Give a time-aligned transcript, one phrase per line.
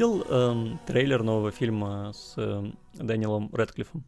[0.00, 4.02] Видел эм, трейлер нового фильма с эм, Дэниелом Редклиффом?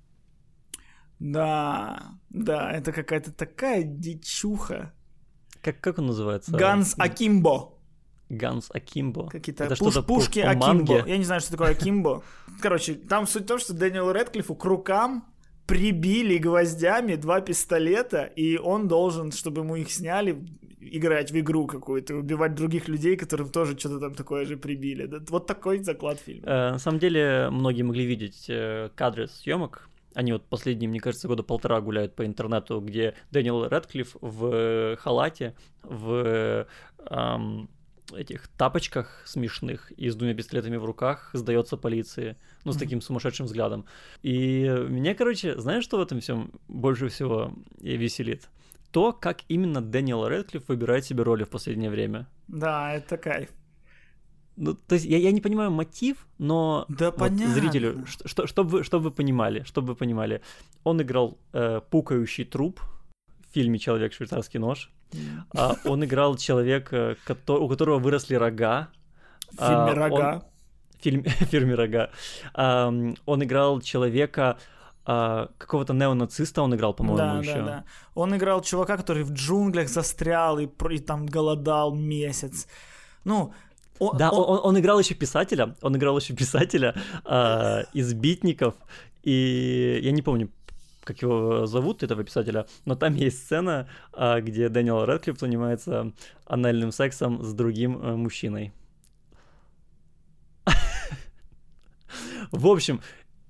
[1.19, 4.95] Да, да, это какая-то такая дичуха.
[5.61, 6.51] Как, как он называется?
[6.51, 7.75] Ганс Акимбо.
[8.31, 9.29] Ганс Акимбо.
[9.29, 11.07] Какие-то пуш, пушки по, по Акимбо.
[11.07, 12.23] Я не знаю, что такое Акимбо.
[12.63, 15.27] Короче, там суть в том, что Дэниелу Редклиффу к рукам
[15.67, 20.43] прибили гвоздями два пистолета, и он должен, чтобы ему их сняли,
[20.91, 25.11] играть в игру какую-то, убивать других людей, которым тоже что-то там такое же прибили.
[25.29, 26.47] Вот такой заклад фильма.
[26.47, 29.89] Э, на самом деле, многие могли видеть э, кадры съемок.
[30.15, 35.55] Они вот последние, мне кажется, года полтора гуляют по интернету, где Дэниел Рэдклифф в халате,
[35.83, 36.67] в
[37.09, 37.71] эм,
[38.15, 43.47] этих тапочках смешных и с двумя пистолетами в руках сдается полиции, ну, с таким сумасшедшим
[43.47, 43.87] взглядом.
[44.23, 48.51] И меня, короче, знаешь, что в этом всем больше всего веселит?
[48.93, 52.27] То, как именно Дэниел Рэдклифф выбирает себе роли в последнее время.
[52.48, 53.49] Да, это кайф.
[54.57, 57.55] Ну, то есть я, я не понимаю мотив, но да, вот понятно.
[57.55, 60.43] зрителю, что, что, чтобы, вы, чтобы вы понимали, чтобы вы понимали,
[60.84, 62.81] он играл э, пукающий труп
[63.49, 64.91] в фильме «Человек швейцарский нож»,
[65.55, 67.17] а он играл человека,
[67.49, 68.89] у которого выросли рога.
[69.53, 70.34] В фильме а, «Рога».
[70.34, 72.11] Он, в фильме «Рога».
[72.55, 72.93] А,
[73.25, 74.59] он играл человека,
[75.05, 77.58] а, какого-то неонациста он играл, по-моему, да, еще.
[77.58, 77.84] Да, да.
[78.14, 82.69] Он играл чувака, который в джунглях застрял и, и там голодал месяц.
[83.25, 83.53] Ну,
[83.98, 84.59] он, да, он...
[84.59, 86.94] Он, он играл еще писателя, он играл еще писателя
[87.25, 88.75] э, из битников,
[89.22, 90.50] и я не помню,
[91.04, 96.12] как его зовут, этого писателя, но там есть сцена, э, где Дэниел Рэдклифф занимается
[96.47, 98.72] анальным сексом с другим э, мужчиной.
[102.53, 103.00] В общем,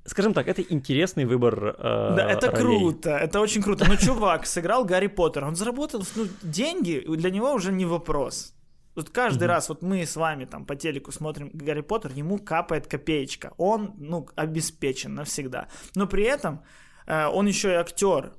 [0.04, 1.76] Скажем так, это интересный выбор.
[1.78, 2.60] Э, да, это ролей.
[2.60, 3.84] круто, это очень круто.
[3.88, 8.54] Ну, чувак сыграл Гарри Поттер, он заработал ну, деньги, для него уже не вопрос.
[8.94, 9.46] Вот каждый mm-hmm.
[9.46, 13.52] раз вот мы с вами там по телеку смотрим Гарри Поттер, ему капает копеечка.
[13.56, 15.68] Он, ну, обеспечен навсегда.
[15.94, 16.62] Но при этом
[17.06, 18.32] э, он еще и актер,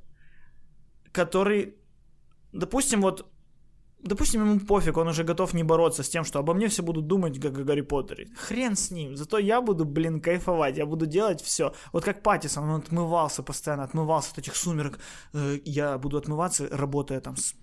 [1.12, 1.76] который,
[2.52, 3.33] допустим, вот
[4.04, 7.08] допустим, ему пофиг, он уже готов не бороться с тем, что обо мне все будут
[7.08, 8.28] думать, как о Гарри Поттере.
[8.38, 9.16] Хрен с ним.
[9.16, 11.74] Зато я буду, блин, кайфовать, я буду делать все.
[11.92, 15.00] Вот как Паттисон, он отмывался постоянно, отмывался от этих сумерок.
[15.34, 17.56] Э, я буду отмываться, работая там с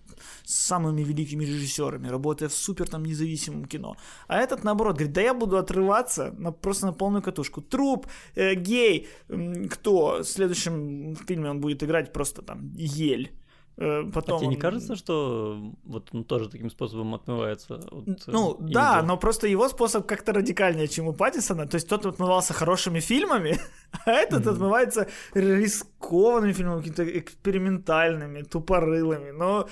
[0.44, 3.96] с самыми великими режиссерами, работая в супер там независимом кино.
[4.28, 7.60] А этот, наоборот, говорит, да я буду отрываться на, просто на полную катушку.
[7.60, 10.18] Труп, э, гей, э, кто?
[10.18, 13.32] В следующем фильме он будет играть просто там ель.
[13.80, 14.36] Э, потом...
[14.36, 17.76] А тебе не кажется, что вот он тоже таким способом отмывается?
[17.76, 18.74] От, э, ну имиджа?
[18.74, 21.66] да, но просто его способ как-то радикальнее, чем у Паттисона.
[21.66, 23.58] То есть тот отмывался хорошими фильмами,
[24.04, 24.50] а этот mm-hmm.
[24.50, 29.30] отмывается рискованными фильмами, какими-то экспериментальными, тупорылыми.
[29.30, 29.66] Но,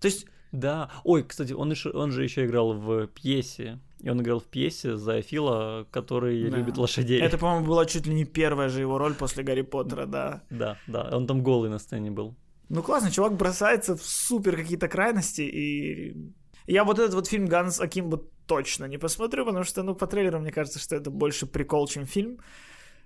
[0.00, 0.26] то есть...
[0.50, 0.90] Да.
[1.04, 3.78] Ой, кстати, он, еще, он же еще играл в пьесе.
[4.00, 6.56] И он играл в пьесе за Фила, который да.
[6.56, 7.20] любит лошадей.
[7.20, 10.42] Это, по-моему, была чуть ли не первая же его роль после Гарри Поттера, да.
[10.50, 11.08] Да, да.
[11.12, 12.34] Он там голый на сцене был.
[12.68, 16.14] Ну классно, чувак бросается в супер какие-то крайности, и
[16.66, 20.38] я вот этот вот фильм Ганс Акимбо точно не посмотрю, потому что, ну, по трейлеру
[20.40, 22.38] мне кажется, что это больше прикол, чем фильм.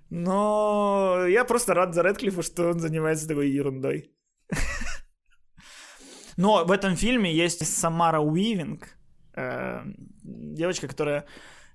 [0.09, 4.11] Но я просто рад за Редклиффа, что он занимается такой ерундой.
[6.37, 8.97] Но в этом фильме есть Самара Уивинг,
[9.35, 9.81] э,
[10.23, 11.25] девочка, которая,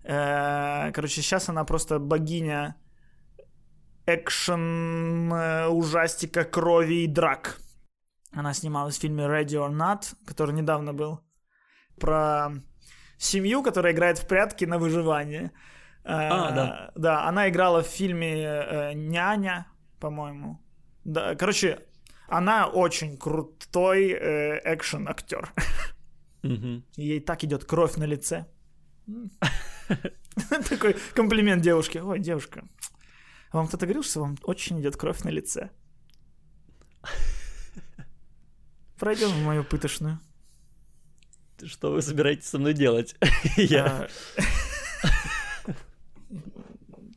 [0.05, 2.77] э, короче, сейчас она просто богиня
[4.07, 7.59] экшен э, ужастика крови и драк.
[8.33, 11.21] Она снималась в фильме Ready or Not, который недавно был,
[12.01, 12.51] про
[13.19, 15.51] семью, которая играет в прятки на выживание.
[16.05, 16.93] А, да.
[16.95, 19.67] Да, она играла в фильме э, «Няня»,
[20.01, 20.59] по-моему.
[21.05, 21.79] Да, короче,
[22.29, 25.53] она очень крутой э, экшен-актер.
[26.97, 28.47] Ей так идет кровь на лице.
[30.69, 32.03] Такой комплимент девушке.
[32.03, 32.63] Ой, девушка,
[33.53, 35.71] вам кто-то говорил, что вам очень идет кровь на лице?
[38.99, 40.19] Пройдем в мою пытошную.
[41.63, 43.17] Что вы собираетесь со мной делать?
[43.57, 44.09] Я...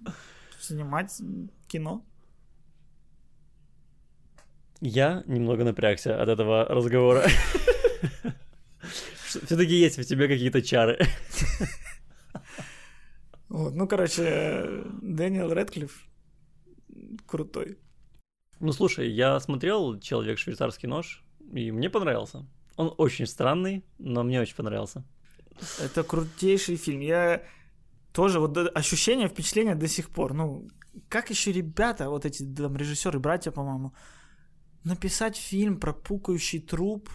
[0.06, 0.12] А,
[0.60, 1.22] снимать
[1.68, 2.06] кино.
[4.80, 7.28] Я немного напрягся от этого разговора.
[9.26, 11.00] Все-таки есть у тебя какие-то чары.
[13.48, 16.08] Вот, ну, короче, Дэниел Редклифф
[17.28, 17.78] крутой.
[18.62, 22.46] Ну, слушай, я смотрел «Человек швейцарский нож», и мне понравился.
[22.78, 25.04] Он очень странный, но мне очень понравился.
[25.80, 27.02] Это крутейший фильм.
[27.02, 27.44] Я
[28.14, 30.34] тоже вот ощущение, впечатление до сих пор.
[30.34, 30.68] Ну,
[31.10, 33.94] как еще ребята, вот эти там режиссеры, братья, по-моему,
[34.84, 37.10] написать фильм про пукающий труп,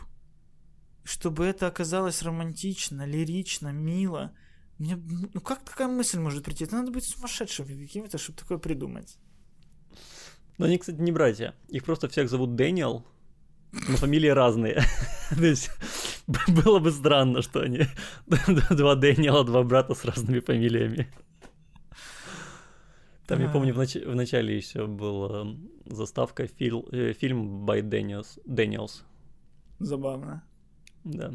[1.05, 4.33] чтобы это оказалось романтично, лирично, мило.
[4.79, 4.97] Мне,
[5.35, 6.65] ну как такая мысль может прийти?
[6.65, 9.19] Это надо быть сумасшедшим каким-то, чтобы такое придумать.
[10.59, 11.55] Но они, кстати, не братья.
[11.69, 13.07] Их просто всех зовут Дэниел,
[13.89, 14.83] но фамилии разные.
[15.31, 15.71] То есть
[16.65, 17.81] было бы странно, что они
[18.71, 21.09] два Дэниела, два брата с разными фамилиями.
[23.27, 23.97] Там, я помню, в, нач...
[23.97, 25.47] в начале еще была
[25.85, 26.89] заставка фил...
[26.93, 28.39] э, фильм by Daniels.
[28.47, 29.03] Daniels.
[29.81, 30.45] Забавно.
[31.05, 31.33] Да.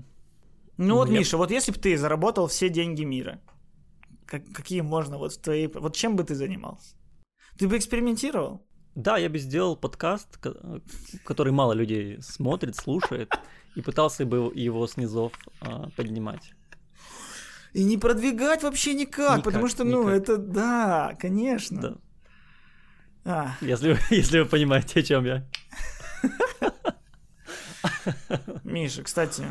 [0.78, 3.42] Ну вот, Я- Миша, вот если бы ты заработал все деньги мира,
[4.26, 5.68] как- какие можно вот в твоей...
[5.68, 6.96] Вот чем бы ты занимался?
[7.58, 8.66] Ты бы экспериментировал?
[8.96, 10.82] Да, я бы сделал подкаст, ко-
[11.24, 13.34] который мало людей смотрит, слушает,
[13.76, 16.54] и пытался бы его с низов а, поднимать.
[17.74, 20.22] И не продвигать вообще никак, Никак, потому что, ну, никак.
[20.24, 21.82] это, да, конечно.
[21.82, 21.96] Да.
[23.24, 25.48] А, Если, вы- если вы понимаете, о чем я.
[28.64, 29.46] Миша, кстати,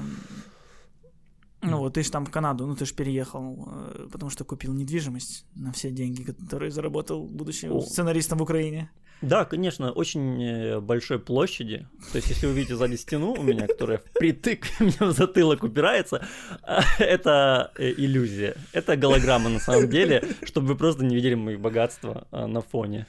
[1.63, 4.73] ну вот ты же там в Канаду, ну ты же переехал, э, потому что купил
[4.73, 7.81] недвижимость на все деньги, которые заработал будущим О.
[7.81, 8.91] сценаристом в Украине.
[9.22, 11.87] Да, конечно, очень э, большой площади.
[12.12, 16.26] То есть, если вы видите сзади стену у меня, которая впритык мне в затылок упирается,
[16.62, 18.56] а, это э, иллюзия.
[18.72, 23.06] Это голограмма на самом деле, чтобы вы просто не видели мои богатства а, на фоне.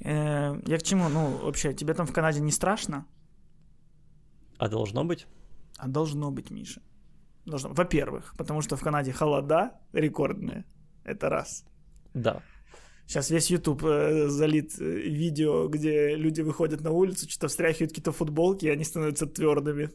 [0.00, 1.08] Э, Я к чему?
[1.08, 3.04] Ну, вообще, тебе там в Канаде не страшно?
[4.58, 5.26] А должно быть?
[5.76, 6.80] А должно быть, Миша.
[7.44, 7.70] Должно.
[7.72, 10.64] Во-первых, потому что в Канаде холода рекордные.
[11.04, 11.64] Это раз.
[12.14, 12.42] Да.
[13.12, 18.10] Сейчас весь YouTube э, залит э, видео, где люди выходят на улицу, что-то встряхивают какие-то
[18.10, 19.90] футболки, и они становятся твердыми.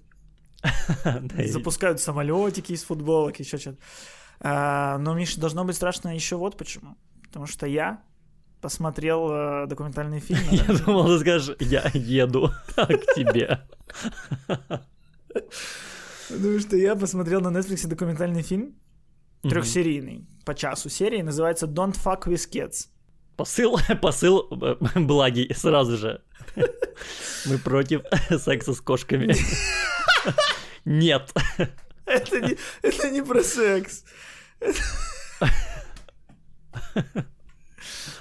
[1.47, 3.79] Запускают самолетики из футболок, еще что-то.
[4.39, 6.95] А, но, Миша, должно быть страшно еще вот почему.
[7.23, 8.03] Потому что я
[8.61, 10.41] посмотрел э, документальный фильм.
[10.51, 13.61] Я думал, ты скажешь, я еду к тебе.
[16.29, 18.75] Потому что я посмотрел на Netflix документальный фильм,
[19.41, 22.89] трехсерийный, по часу серии, называется Don't Fuck With Kids.
[23.37, 26.21] Посыл, посыл э, благий сразу же.
[27.45, 29.35] Мы против секса с кошками.
[30.85, 31.31] Нет.
[32.05, 34.03] Это не, это не про секс.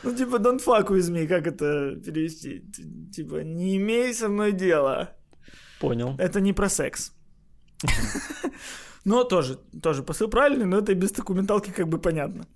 [0.02, 2.62] Ну, типа, don't fuck with me, как это перевести?
[3.12, 5.16] Типа, не имей со мной дела.
[5.80, 6.14] Понял.
[6.18, 7.12] Это не про секс.
[9.04, 12.46] Но тоже, тоже посыл правильный, но это и без документалки как бы понятно.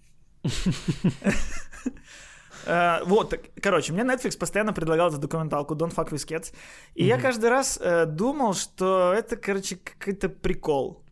[2.66, 6.52] Э, Вот, так, короче, мне Netflix постоянно предлагал эту документалку Don't Fuck With Cats.
[6.94, 7.22] И я Мгм.
[7.22, 11.02] каждый раз э, думал, что это, короче, какой-то прикол.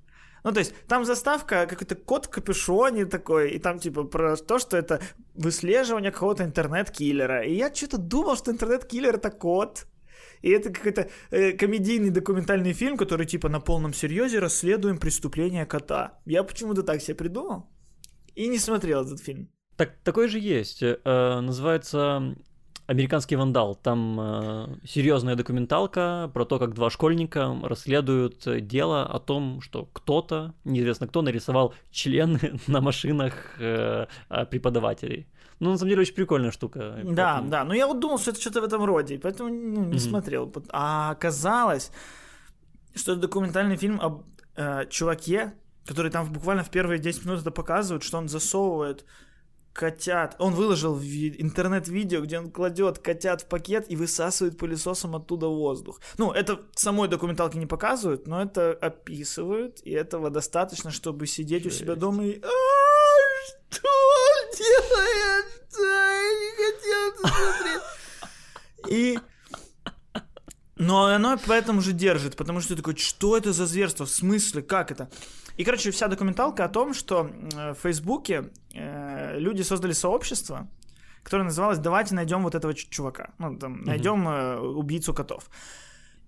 [0.44, 4.58] Ну, то есть, там заставка, какой-то кот в капюшоне такой, и там, типа, про то,
[4.58, 5.00] что это
[5.34, 7.42] выслеживание какого-то интернет-киллера.
[7.44, 9.86] И я что-то думал, что интернет-киллер— это кот.
[10.42, 16.20] И это какой-то э, комедийный документальный фильм, который, типа, на полном серьезе расследуем преступление кота.
[16.26, 17.66] Я почему-то так себе придумал
[18.36, 19.48] и не смотрел этот фильм.
[19.78, 20.82] Так, такой же есть.
[20.82, 22.34] Э, называется
[22.86, 23.76] «Американский вандал».
[23.76, 29.86] Там э, серьезная документалка про то, как два школьника расследуют э, дело о том, что
[29.92, 35.28] кто-то, неизвестно кто, нарисовал члены на машинах э, а, преподавателей.
[35.60, 36.78] Ну, на самом деле, очень прикольная штука.
[37.04, 37.64] Да, поэтому- да.
[37.64, 39.98] Но я вот думал, что это что-то в этом роде, поэтому ну, не Мгм.
[39.98, 40.52] смотрел.
[40.70, 41.92] А оказалось,
[42.96, 44.24] что это документальный фильм об
[44.56, 45.52] э, чуваке,
[45.86, 49.04] который там буквально в первые 10 минут это показывают, что он засовывает
[49.78, 50.34] котят.
[50.40, 55.46] Он выложил в ви- интернет-видео, где он кладет котят в пакет и высасывает пылесосом оттуда
[55.46, 56.00] воздух.
[56.18, 61.70] Ну, это самой документалке не показывают, но это описывают, и этого достаточно, чтобы сидеть у
[61.70, 62.00] себя Жесть.
[62.00, 62.40] дома и...
[62.42, 62.48] «А,
[63.70, 65.46] Что он делает?
[65.70, 65.82] Что?
[65.84, 67.82] Я не хотел смотреть.
[68.88, 69.18] И...
[70.80, 74.62] Но оно поэтому же держит, потому что ты такой, что это за зверство, в смысле,
[74.62, 75.10] как это?
[75.56, 78.97] И, короче, вся документалка о том, что э, в Фейсбуке э,
[79.38, 80.68] люди создали сообщество,
[81.22, 83.30] которое называлось «Давайте найдем вот этого чувака».
[83.38, 85.48] Ну, там, найдем э, убийцу котов.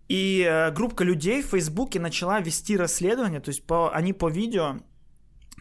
[0.09, 4.81] И э, группа людей в Фейсбуке начала вести расследование, то есть по, они по видео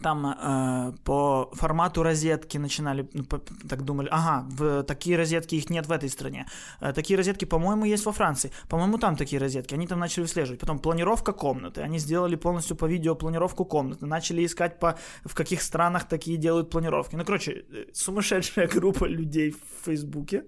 [0.02, 3.40] там э, по формату розетки начинали, ну, по-
[3.70, 6.46] так думали, ага, в, такие розетки их нет в этой стране.
[6.82, 8.52] Э, такие розетки, по-моему, есть во Франции.
[8.70, 9.76] По-моему, там такие розетки.
[9.76, 10.60] Они там начали выслеживать.
[10.60, 11.82] Потом планировка комнаты.
[11.82, 14.06] Они сделали полностью по видео планировку комнаты.
[14.06, 17.16] Начали искать, по, в каких странах такие делают планировки.
[17.18, 20.44] Ну, короче, э, сумасшедшая группа людей в Фейсбуке.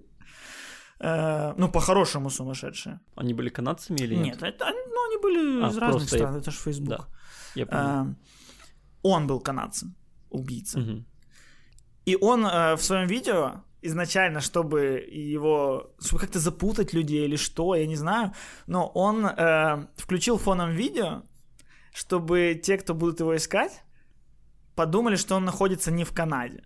[1.00, 3.00] Э, ну, по-хорошему сумасшедшая.
[3.16, 4.40] Они были канадцами или нет?
[4.40, 6.36] Нет, это, ну, они были А, из разных просто я- стран.
[6.36, 6.88] Это же Фейсбук.
[6.88, 7.04] Да.
[7.54, 7.82] Я понял.
[7.82, 8.14] Э,
[9.02, 9.94] он был канадцем,
[10.30, 10.78] убийца.
[10.78, 11.06] Мгм.
[12.04, 17.74] И он э, в своем видео изначально, чтобы его, чтобы как-то запутать людей или что,
[17.74, 18.32] я не знаю,
[18.66, 21.22] но он э, включил фоном видео,
[21.92, 23.82] чтобы те, кто будут его искать,
[24.74, 26.64] подумали, что он находится не в Канаде.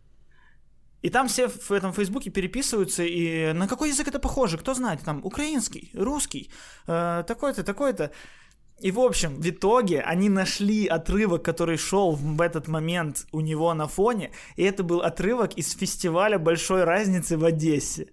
[1.03, 5.01] И там все в этом Фейсбуке переписываются, и на какой язык это похоже, кто знает,
[5.03, 6.51] там украинский, русский,
[6.87, 8.11] э, такой-то, такой-то.
[8.81, 13.73] И, в общем, в итоге они нашли отрывок, который шел в этот момент у него
[13.73, 18.09] на фоне, и это был отрывок из фестиваля большой разницы в Одессе.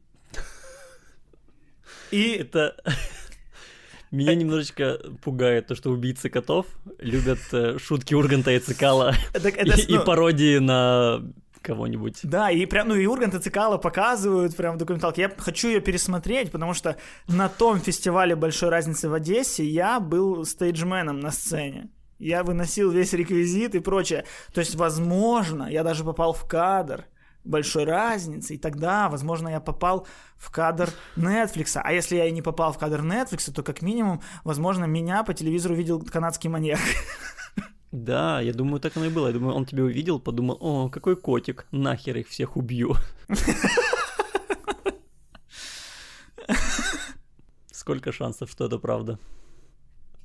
[2.11, 2.75] И это...
[4.11, 6.67] Меня немножечко пугает то, что убийцы котов
[6.99, 11.23] любят э, шутки Урганта и Цикала и ну, пародии на
[11.63, 12.19] кого-нибудь.
[12.23, 15.23] Да, и прям, ну и Ургант и показывают прям в документалке.
[15.23, 20.45] Я хочу ее пересмотреть, потому что на том фестивале большой разницы в Одессе я был
[20.45, 21.89] стейджменом на сцене.
[22.19, 24.25] Я выносил весь реквизит и прочее.
[24.53, 27.05] То есть, возможно, я даже попал в кадр
[27.43, 31.79] большой разницы, и тогда, возможно, я попал в кадр Netflix.
[31.81, 35.33] А если я и не попал в кадр Netflix, то как минимум, возможно, меня по
[35.33, 36.79] телевизору видел канадский маньяк.
[37.93, 39.27] Да, я думаю, так оно и было.
[39.27, 42.95] Я думаю, он тебя увидел, подумал, о, какой котик, нахер их всех убью.
[47.71, 49.19] Сколько шансов, что это правда?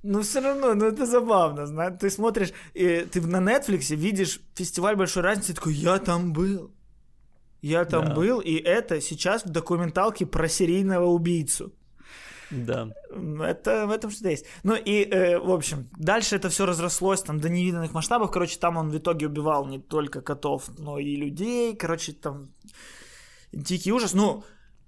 [0.03, 1.95] Ну, все равно, ну это забавно, знаешь.
[2.01, 6.71] Ты смотришь, и ты на Netflix видишь фестиваль большой разницы, и такой, я там был.
[7.61, 8.15] Я там Да.
[8.15, 11.73] был, и это сейчас в документалке про серийного убийцу.
[12.51, 12.89] Да.
[13.45, 14.47] Это в этом что-то есть.
[14.63, 18.31] Ну и, э, в общем, дальше это все разрослось там до невиданных масштабов.
[18.31, 21.77] Короче, там он в итоге убивал не только котов, но и людей.
[21.77, 22.49] Короче, там
[23.53, 24.15] дикий ужас.
[24.15, 24.45] Ну,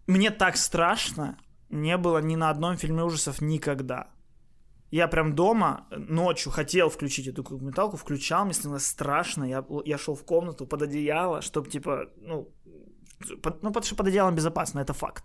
[0.06, 1.36] мне так страшно
[1.68, 4.08] не было ни на одном фильме ужасов никогда.
[4.90, 9.44] Я прям дома ночью хотел включить эту документалку, включал, мне становилось страшно.
[9.44, 12.48] Я, я шел в комнату под одеяло, чтобы, типа, ну,
[13.42, 15.24] под- ну, потому что под одеялом безопасно, это факт.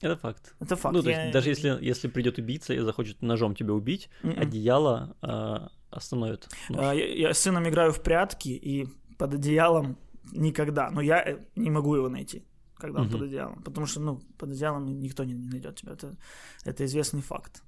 [0.00, 0.54] Это факт.
[0.60, 0.94] Это факт.
[0.94, 4.40] Ну, то Я- есть, даже если, если придет убийца и захочет ножом тебя убить, Мгм.
[4.40, 6.48] одеяло а, остановит.
[6.68, 6.78] нож.
[6.80, 8.86] А, Я, я с сыном играю в прятки, и
[9.18, 9.98] под одеялом
[10.32, 10.90] никогда.
[10.90, 12.44] Но я э, не могу его найти,
[12.78, 13.12] когда он Мгм.
[13.18, 13.62] под одеялом.
[13.62, 15.92] Потому что, ну, под одеялом никто не, не найдет тебя.
[15.92, 16.16] Это,
[16.64, 17.62] это известный факт.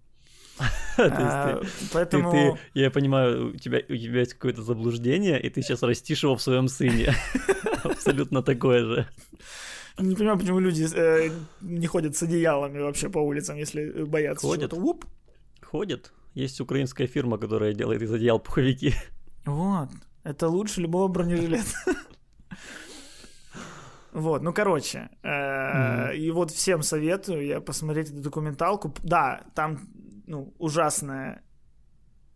[0.96, 1.60] Ты-
[1.92, 2.58] Поэтому...
[2.74, 6.42] Я понимаю, у тебя, у тебя есть какое-то заблуждение, и ты сейчас растишь его в
[6.42, 7.14] своем сыне.
[7.84, 9.06] Абсолютно такое же.
[9.98, 11.30] Не понимаю, почему люди э,
[11.60, 14.72] не ходят с одеялами вообще по улицам, если боятся Ходят.
[14.72, 15.04] Уп.
[15.62, 16.12] Ходит.
[16.34, 18.94] Есть украинская фирма, которая делает из одеял пуховики.
[19.44, 19.90] Вот.
[20.24, 21.66] Это лучше любого бронежилета.
[24.12, 28.94] Вот, ну короче, э, и вот всем советую я посмотреть эту документалку.
[29.02, 29.88] Да, там
[30.26, 31.42] ну, ужасное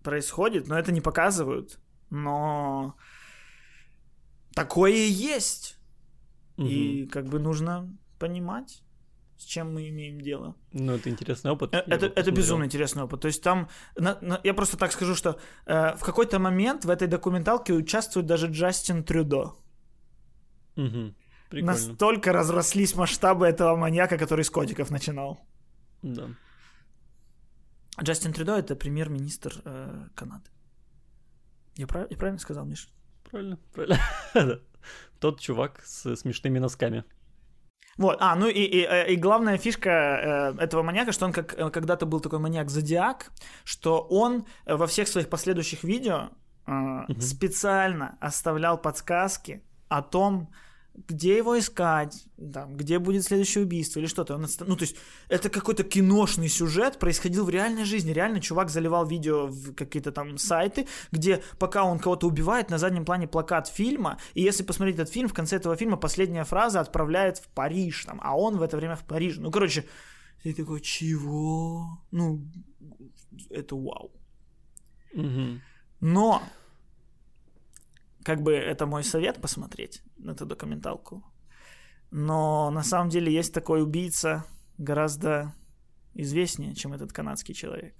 [0.02, 1.78] происходит, но это не показывают.
[2.08, 2.96] Но
[4.54, 5.10] такое и
[6.64, 6.72] есть.
[6.72, 8.82] И как бы нужно понимать,
[9.36, 10.54] с чем мы имеем дело.
[10.72, 11.75] Ну, это интересный опыт.
[11.75, 13.20] Э, Это, это безумно интересный опыт.
[13.20, 16.90] То есть там, на- на- я просто так скажу, что э, в какой-то момент в
[16.90, 19.54] этой документалке участвует даже Джастин Трюдо.
[20.76, 21.14] Мгм.
[21.50, 21.72] Прикольно.
[21.72, 25.38] Настолько разрослись масштабы этого маньяка, который с котиков начинал.
[26.02, 26.28] Да.
[28.02, 30.50] Джастин Трюдо это премьер-министр э, Канады.
[31.76, 32.88] Я, прав- я правильно сказал, Миш?
[33.30, 33.99] Правильно, правильно.
[35.21, 37.04] Тот чувак с смешными носками.
[37.99, 41.54] Вот, а, ну и, и, э, и главная фишка э, этого маньяка, что он как
[41.59, 43.33] э, когда-то был такой маньяк Зодиак,
[43.64, 46.28] что он во всех своих последующих видео
[46.66, 46.73] э,
[47.21, 50.52] специально оставлял подсказки о том,
[51.08, 54.34] где его искать, там, где будет следующее убийство или что-то.
[54.34, 54.96] Он Ну, то есть,
[55.28, 58.12] это какой-то киношный сюжет происходил в реальной жизни.
[58.12, 63.04] Реально чувак заливал видео в какие-то там сайты, где пока он кого-то убивает, на заднем
[63.04, 67.38] плане плакат фильма, и если посмотреть этот фильм, в конце этого фильма последняя фраза отправляет
[67.38, 69.40] в Париж, там, а он в это время в Париже.
[69.40, 69.84] Ну, короче,
[70.42, 72.02] ты такой, чего?
[72.10, 72.40] Ну,
[73.50, 74.12] это вау.
[75.12, 75.60] Мгм.
[76.00, 76.42] Но,
[78.26, 81.23] как бы это мой совет посмотреть на эту документалку.
[82.11, 84.45] Но на самом деле есть такой убийца
[84.78, 85.54] гораздо
[86.14, 87.95] известнее, чем этот канадский человек.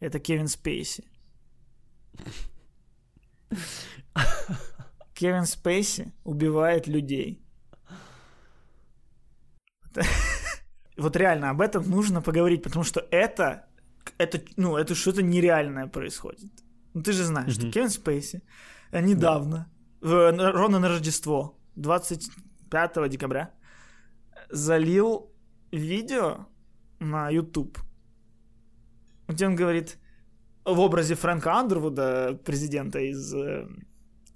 [0.00, 1.04] Это Кевин Спейси.
[5.14, 7.40] Кевин Спейси убивает людей.
[10.96, 13.68] Вот реально об этом нужно поговорить, потому что это,
[14.18, 16.50] это, ну, это что-то нереальное происходит.
[16.94, 17.72] Ну, ты же знаешь, что Мгм.
[17.72, 18.42] Кевин Спейси
[18.92, 19.66] э, недавно,
[20.00, 23.50] в- на- ровно на Рождество, 25 декабря,
[24.50, 25.30] залил
[25.72, 26.46] видео
[27.00, 27.78] на YouTube,
[29.28, 29.98] где он говорит
[30.64, 33.66] в образе Фрэнка Андервуда, президента из э,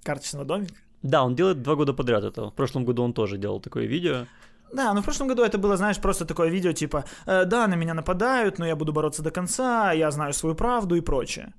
[0.03, 0.75] карточного домика.
[1.03, 2.49] Да, он делает два года подряд это.
[2.49, 4.25] В прошлом году он тоже делал такое видео.
[4.73, 7.75] Да, но в прошлом году это было, знаешь, просто такое видео типа «Э, «Да, на
[7.75, 11.53] меня нападают, но я буду бороться до конца, я знаю свою правду» и прочее.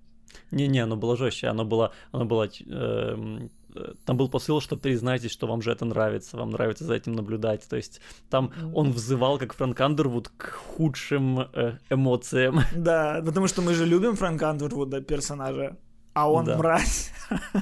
[0.51, 5.31] Не-не, оно было жестче, оно было, оно было, эм, э, там был посыл, что признайтесь,
[5.33, 7.69] что вам же это нравится, вам нравится за этим наблюдать.
[7.69, 8.01] То есть
[8.31, 12.61] там он взывал, как Фрэнк Андервуд, к худшим э, эмоциям.
[12.77, 15.77] Да, потому что мы же любим Фрэнка Андервуда персонажа,
[16.13, 16.57] а он Да.
[16.59, 17.11] мразь.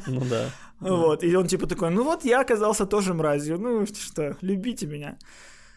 [0.07, 0.47] Ну да.
[0.81, 5.17] Вот, и он типа такой, ну вот я оказался тоже мразью, ну что, любите меня.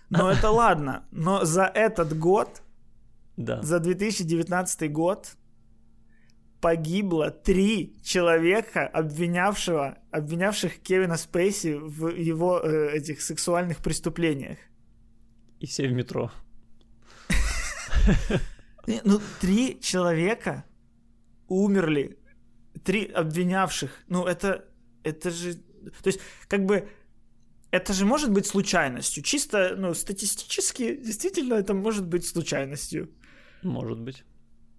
[0.10, 2.62] Но это ладно, но за этот год,
[3.38, 3.62] Да.
[3.62, 5.36] за 2019 год
[6.62, 14.58] погибло три человека, обвинявшего, обвинявших Кевина Спейси в его э, этих сексуальных преступлениях.
[15.60, 16.32] И все в метро.
[19.04, 20.64] Ну, три человека
[21.48, 22.20] умерли,
[22.84, 23.92] три обвинявших.
[24.08, 24.66] Ну, это,
[25.04, 26.88] это же, то есть, как бы,
[27.72, 29.24] это же может быть случайностью.
[29.24, 33.10] Чисто, ну, статистически, действительно, это может быть случайностью.
[33.64, 34.24] Может быть.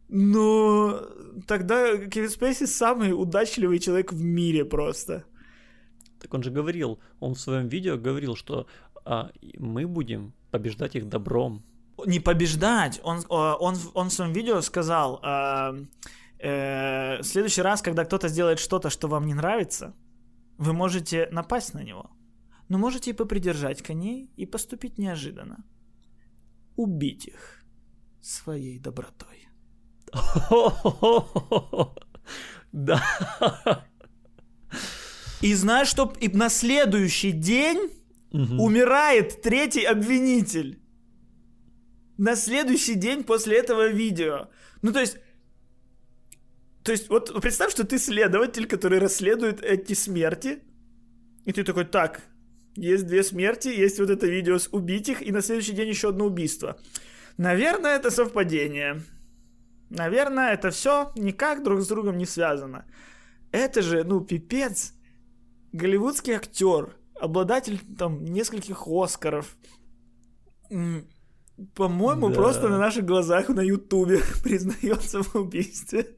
[0.08, 1.00] Но
[1.46, 5.24] тогда Кевин Спейси самый удачливый человек в мире просто.
[6.20, 8.66] Так он же говорил, он в своем видео говорил, что
[9.04, 11.62] а, мы будем побеждать их добром.
[12.06, 13.00] Не побеждать.
[13.04, 15.74] Он, он, в- он в своем видео сказал, а,
[16.38, 19.94] э, в следующий раз, когда кто-то сделает что-то, что вам не нравится,
[20.58, 22.10] вы можете напасть на него.
[22.68, 25.64] Но можете и попридержать коней и поступить неожиданно.
[26.76, 27.64] Убить их
[28.20, 29.35] своей добротой.
[32.72, 33.02] Да.
[35.40, 37.90] И знаешь, что и на следующий день
[38.32, 40.78] умирает третий обвинитель.
[42.18, 44.48] На следующий день после этого видео.
[44.82, 45.18] Ну, то есть...
[46.82, 50.58] То есть, вот представь, что ты следователь, который расследует эти смерти.
[51.44, 52.22] И ты такой, так,
[52.76, 56.10] есть две смерти, есть вот это видео с убить их, и на следующий день еще
[56.10, 56.78] одно убийство.
[57.38, 59.02] Наверное, это совпадение.
[59.90, 62.84] Наверное, это все никак друг с другом не связано.
[63.52, 64.92] Это же, ну, пипец.
[65.72, 69.56] Голливудский актер, обладатель там нескольких Оскаров.
[71.74, 72.34] По-моему, Да.
[72.34, 76.16] просто на наших глазах на Ютубе признается в убийстве.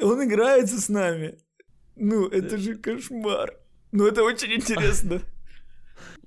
[0.00, 1.38] Он играется с нами.
[1.96, 3.54] Ну, это же кошмар.
[3.92, 5.20] Ну, это очень интересно.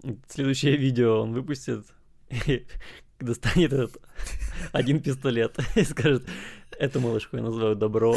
[0.28, 1.86] Следующее видео он выпустит
[3.26, 3.98] достанет этот
[4.72, 6.26] один пистолет и скажет,
[6.80, 8.16] эту малышку я называю добро,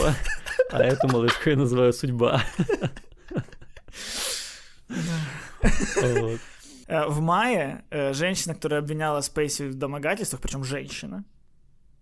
[0.71, 2.43] а эту малышку я называю судьба.
[6.03, 6.41] Вот.
[6.87, 11.25] Э, В мае э, женщина, которая обвиняла Спейси в домогательствах, причем женщина,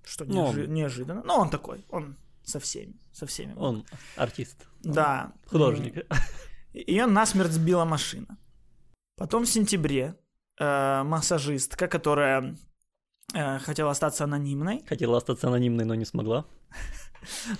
[0.04, 1.22] что Ну, неожи- неожиданно.
[1.24, 3.54] Но он такой, он со всеми, со всеми.
[3.56, 3.84] Он
[4.16, 5.32] артист, Да.
[5.46, 6.04] художник.
[6.72, 8.36] Ее насмерть сбила машина.
[9.16, 10.14] Потом в сентябре
[10.58, 12.56] э, массажистка, которая
[13.34, 14.84] хотела остаться анонимной.
[14.88, 16.44] Хотела остаться анонимной, но не смогла.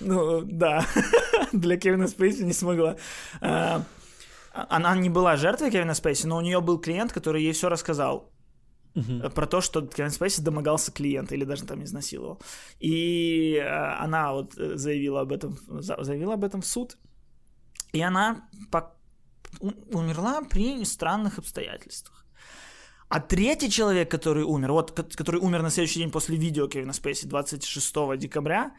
[0.01, 0.85] Ну, да,
[1.53, 2.97] для Кевина Спейси не смогла.
[3.41, 3.79] Э,
[4.51, 8.29] она не была жертвой Кевина Спейси, но у нее был клиент, который ей все рассказал.
[8.95, 9.31] Мгм.
[9.31, 12.41] про то, что Кевин Спейси домогался клиента или даже там изнасиловал.
[12.79, 16.97] И э, она вот э, заявила об этом, за- заявила об этом в суд.
[17.93, 18.47] И она
[19.61, 22.22] умерла при странных обстоятельствах.
[23.13, 26.93] А третий человек, который умер, вот, ко- который умер на следующий день после видео Кевина
[26.93, 28.71] Спейси 26 декабря,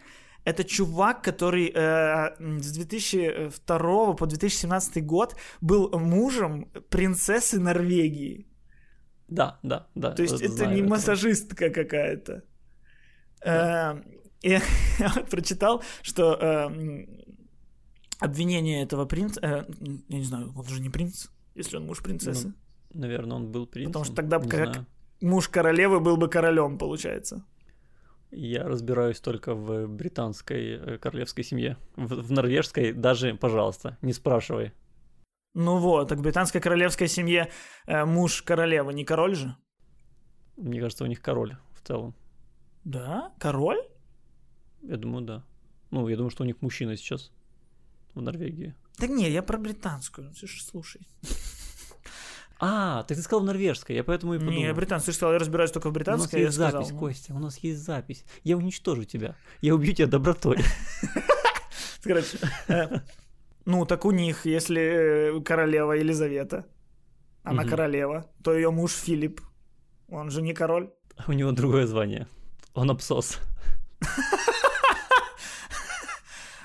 [0.44, 8.46] это чувак, который э, с 2002 по 2017 год был мужем принцессы Норвегии.
[9.28, 10.14] Да, да, да.
[10.14, 12.42] То есть э, это знаю не массажистка какая-то.
[13.44, 14.02] Э,
[14.42, 14.48] и
[14.98, 17.06] Я вот прочитал, что э,
[18.18, 19.64] обвинение этого принца, э,
[20.08, 22.52] я не знаю, он же не принц, если он муж принцессы.
[22.94, 23.92] Наверное, он был принцем.
[23.92, 24.86] Потому что тогда не как- знаю.
[25.20, 27.44] Муж королевы был бы королем, получается.
[28.30, 31.76] Я разбираюсь только в британской э, королевской семье.
[31.96, 34.72] В, в норвежской даже, пожалуйста, не спрашивай.
[35.54, 37.50] Ну вот, так в британской королевской семье
[37.86, 39.56] э, муж королевы не король же?
[40.56, 42.14] Мне кажется, у них король в целом.
[42.84, 43.78] Да, король?
[44.82, 45.44] Я думаю, да.
[45.90, 47.32] Ну, я думаю, что у них мужчина сейчас
[48.14, 48.74] в Норвегии.
[48.98, 51.06] Так нет, я про британскую, ты ж слушай.
[52.60, 54.58] А, так ты сказал в норвежской, я поэтому и подумал.
[54.58, 56.82] Не, британскую, ты же сказал, я разбираюсь только в у нас британской, я есть сказал.
[56.82, 56.98] запись, ну.
[56.98, 58.24] Костя, у нас есть запись.
[58.44, 59.36] Я уничтожу тебя.
[59.60, 60.58] Я убью тебя добротой.
[62.02, 62.38] Короче,
[62.68, 63.00] э,
[63.64, 66.66] ну так у них, если э, королева Елизавета,
[67.42, 69.40] она королева, то ее муж Филипп,
[70.08, 70.90] он же не король.
[71.26, 72.26] У него другое звание.
[72.74, 73.38] Он абсос.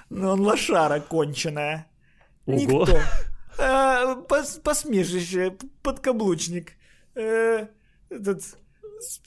[0.10, 1.88] Но он лошара конченая.
[2.46, 2.58] Ого.
[2.58, 3.00] Никто.
[3.60, 6.74] Э, пос- Посмешище, подкаблучник.
[7.16, 7.68] Э,
[8.10, 8.42] Этот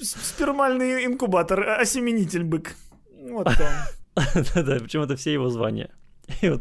[0.01, 2.75] спермальный инкубатор, э, осеменитель бык.
[3.31, 4.25] Вот он.
[4.55, 5.91] Да-да, причем это все его звания.
[6.43, 6.61] И вот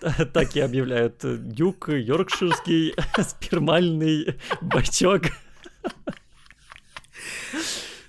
[0.00, 5.22] так, так и объявляют дюк, йоркширский, спермальный бачок.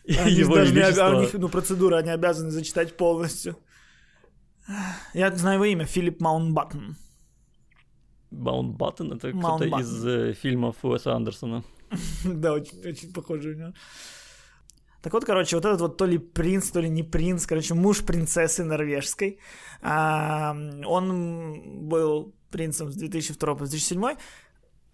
[0.08, 3.56] Они его не, а у них, ну, процедура, они обязаны зачитать полностью.
[5.14, 6.96] Я знаю его имя, Филипп Маунтбаттен.
[8.34, 9.14] Маунтбаттен?
[9.14, 11.64] Это кто-то из э, фильмов Уэса Андерсона.
[12.26, 13.74] да, очень, очень похоже у него.
[15.02, 18.06] Так вот, короче, вот этот вот то ли принц, то ли не принц, короче, муж
[18.06, 19.38] принцессы норвежской.
[19.82, 24.02] А, он был принцем с 2002 по 2007,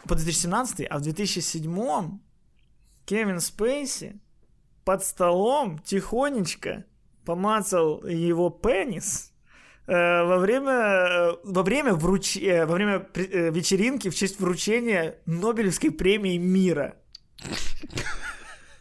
[0.08, 2.19] по 2017, а в 2007
[3.06, 4.19] Кевин Спейси
[4.84, 6.86] под столом тихонечко
[7.23, 9.32] помацал его пенис
[9.89, 12.38] во время, э, во время, вруч...
[12.38, 16.95] Э, во время вечеринки в честь вручения Нобелевской премии мира.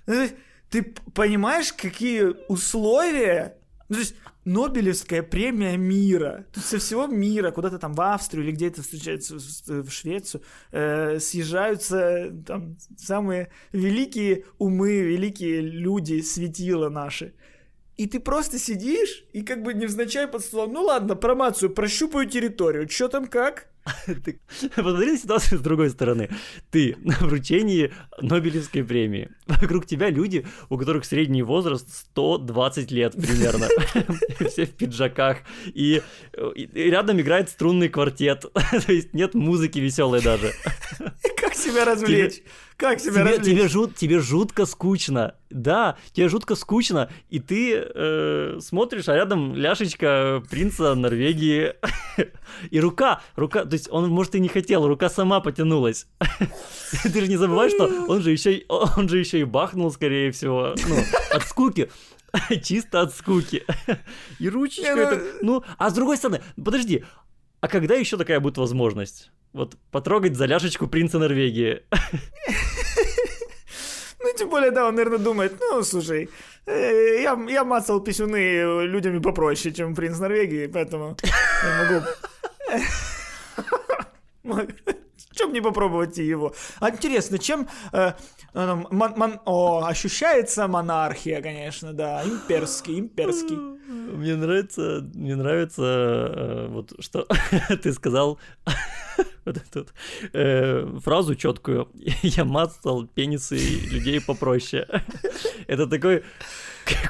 [0.07, 3.57] Ты понимаешь, какие условия?
[3.89, 6.47] Ну, то есть Нобелевская премия мира.
[6.55, 10.43] Тут со всего мира, куда-то там в Австрию или где-то встречаются в Швецию,
[10.73, 17.35] э, съезжаются там самые великие умы, великие люди, светила наши.
[17.99, 22.89] И ты просто сидишь и как бы невзначай под столом, ну ладно, промацию, прощупаю территорию,
[22.89, 23.67] что там как?
[24.77, 26.31] Посмотри на ситуацию с другой стороны.
[26.71, 29.31] Ты на вручении Нобелевской премии.
[29.49, 33.67] Вокруг тебя люди, у которых средний возраст 120 лет примерно.
[34.49, 35.39] Все в пиджаках.
[35.67, 36.01] И
[36.75, 38.43] рядом играет струнный квартет.
[38.87, 40.53] То есть нет музыки веселой даже.
[41.37, 42.43] Как себя развлечь?
[42.79, 43.45] Как себя тебе, развлечь?
[43.45, 45.35] Тебе, жут, тебе жутко скучно.
[45.51, 51.75] Да, тебе жутко скучно, и ты э, смотришь, а рядом ляшечка принца Норвегии.
[52.71, 56.07] и рука, рука, то есть он, может, и не хотел, рука сама потянулась.
[57.03, 60.77] ты же не забывай, что он же еще, он же еще и бахнул, скорее всего,
[60.89, 60.97] ну,
[61.35, 61.91] от скуки.
[62.63, 63.65] Чисто от скуки.
[64.39, 65.23] И ручечка это...
[65.43, 67.05] Ну, а с другой стороны, подожди,
[67.61, 69.31] а когда еще такая будет возможность?
[69.53, 71.83] Вот потрогать за ляшечку принца Норвегии.
[74.21, 76.29] Ну, тем более, да, он, наверное, думает, ну, слушай,
[76.67, 82.07] э, я, я мацал писюны людьми попроще, чем принц Норвегии, поэтому я могу...
[85.39, 86.53] Чем не попробовать и его?
[86.81, 88.13] А интересно, чем э,
[88.55, 93.57] мон, мон, о, ощущается монархия, конечно, да, имперский, имперский.
[93.57, 97.29] Мне нравится, мне нравится э, вот что
[97.83, 98.41] ты сказал
[99.45, 99.87] вот эту
[100.33, 101.89] э, фразу четкую.
[102.23, 104.89] Я мацал пенисы людей попроще.
[105.69, 106.25] Это такой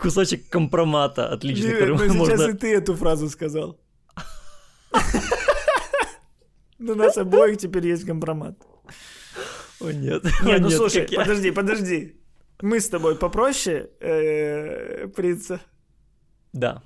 [0.02, 2.36] кусочек компромата отличный, который ну, можно...
[2.36, 3.78] Сейчас и ты эту фразу сказал.
[6.78, 8.56] У нас обоих теперь есть компромат.
[9.80, 10.24] О, нет.
[10.42, 12.20] Нет, ну слушай, подожди, подожди.
[12.60, 15.60] Мы с тобой попроще э, принца.
[16.52, 16.82] Да.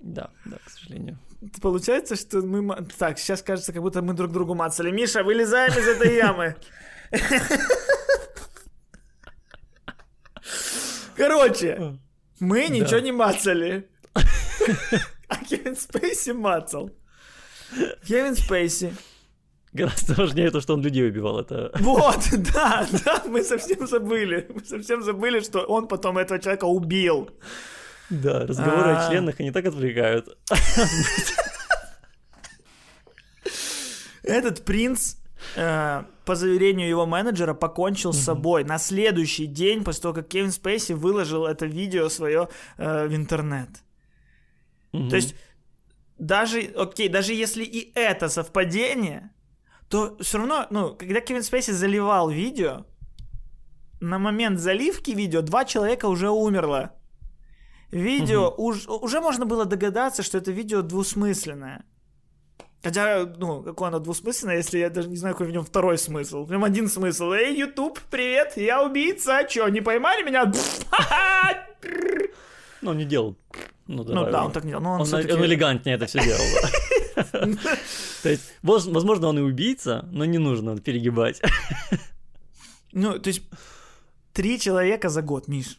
[0.00, 1.18] Да, да, к сожалению.
[1.60, 2.86] Получается, что мы...
[2.98, 4.90] Так, сейчас кажется, как будто мы друг другу мацали.
[4.90, 6.56] Миша, вылезаем из этой ямы.
[11.16, 11.98] Короче,
[12.40, 13.88] мы ничего не мацали.
[15.28, 16.90] А Кевин Спейси мацал.
[18.04, 18.92] Кевин Спейси.
[19.72, 21.40] Гораздо важнее то, что он людей убивал.
[21.40, 21.70] Это...
[21.80, 24.46] Вот, да, да, мы совсем забыли.
[24.52, 27.30] Мы совсем забыли, что он потом этого человека убил.
[28.10, 30.36] Да, разговоры о членах они так отвлекают.
[34.24, 35.16] Этот принц,
[35.56, 40.50] э, по заверению его менеджера, покончил с собой на следующий день после того, как Кевин
[40.50, 43.68] Спейси выложил это видео свое э, в интернет.
[44.92, 45.36] То есть
[46.18, 49.30] даже, окей, даже если и это совпадение,
[49.90, 52.86] то все равно, ну, когда Кевин Спейси заливал видео,
[54.00, 56.92] на момент заливки видео два человека уже умерло.
[57.90, 58.66] Видео, угу.
[58.68, 61.84] уж, уже можно было догадаться, что это видео двусмысленное.
[62.84, 66.44] Хотя, ну, какое оно двусмысленное, если я даже не знаю, какой в нем второй смысл.
[66.44, 67.32] В нем один смысл.
[67.32, 70.52] Эй, YouTube, привет, я убийца, а чё, не поймали меня?
[72.80, 73.36] Ну, не делал.
[73.88, 74.86] Ну, ну да, он так не делал.
[74.86, 76.40] Он, он, он элегантнее это все делал.
[78.22, 81.40] То есть, возможно, он и убийца, но не нужно перегибать.
[82.92, 83.42] Ну, то есть,
[84.32, 85.78] три человека за год, Миш.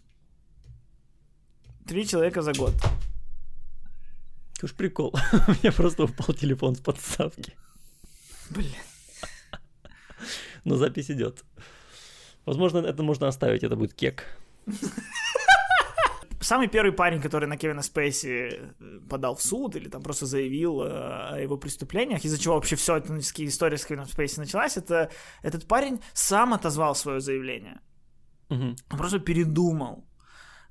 [1.85, 2.73] Три человека за год.
[4.55, 5.13] Это уж прикол.
[5.47, 7.53] У меня просто упал телефон с подставки.
[8.49, 8.71] Блин.
[10.63, 11.43] Но запись идет.
[12.45, 14.25] Возможно, это можно оставить, это будет кек.
[16.41, 18.49] Самый первый парень, который на Кевина Спейси
[18.79, 20.87] э, подал в суд или там просто заявил э,
[21.33, 25.09] о его преступлениях, из-за чего вообще все эта история с Кевином Спейси началась, это
[25.43, 27.79] этот парень сам отозвал свое заявление.
[28.49, 28.75] Угу.
[28.91, 30.05] Он просто передумал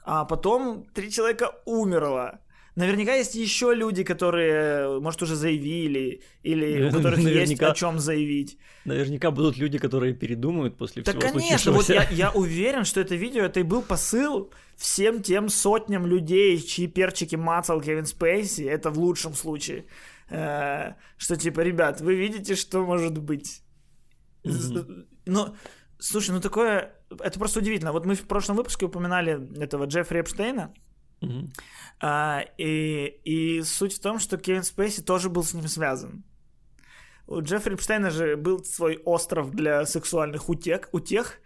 [0.04, 2.40] а потом три человека умерло.
[2.76, 7.40] Наверняка есть еще люди, которые, может, уже заявили, или у которых Наверняка.
[7.40, 8.58] есть о чем заявить.
[8.84, 13.16] Наверняка будут люди, которые передумают после Да, всего конечно, вот я, я уверен, что это
[13.16, 18.90] видео, это и был посыл всем тем сотням людей, чьи перчики мацал Кевин Спейси, это
[18.90, 19.84] в лучшем случае.
[20.30, 23.62] Э, что типа, ребят, вы видите, что может быть.
[24.44, 24.86] З-
[25.26, 25.54] Ну,
[25.98, 27.92] слушай, ну такое, это просто удивительно.
[27.92, 30.72] Вот мы в прошлом выпуске упоминали этого Джеффри Эпштейна,
[31.20, 31.52] Мгм.
[32.00, 36.24] а, и, и суть в том, что Кевин Спейси тоже был с ним связан.
[37.26, 41.38] У Джеффри Эпштейна же был свой остров для сексуальных утек, утех,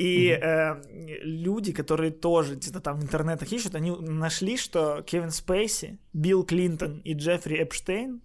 [0.00, 0.82] и э,
[1.22, 7.00] люди, которые тоже где-то там в интернетах ищут, они нашли, что Кевин Спейси, Билл Клинтон
[7.04, 8.22] и Джеффри Эпштейн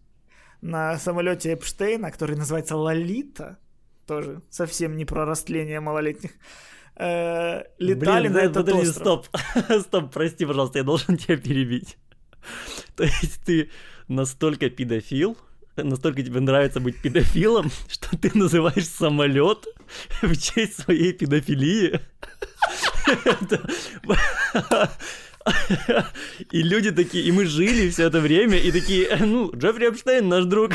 [0.62, 3.60] на самолете Эпштейна, который называется Лолита,
[4.08, 6.32] тоже совсем не про растление малолетних,
[6.98, 9.26] э, летали Блин, на этот подожди, остров.
[9.32, 9.82] стоп.
[9.82, 11.98] стоп, прости, пожалуйста, я должен тебя перебить.
[12.96, 13.70] То есть ты
[14.08, 15.38] настолько педофил,
[15.76, 19.66] настолько тебе нравится быть педофилом, что ты называешь самолет
[20.22, 22.00] в честь своей педофилии.
[26.52, 30.46] И люди такие, и мы жили все это время, и такие, ну, Джеффри Эпштейн наш
[30.46, 30.72] друг.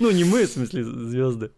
[0.00, 1.50] Ну, не мы, в смысле, звезды.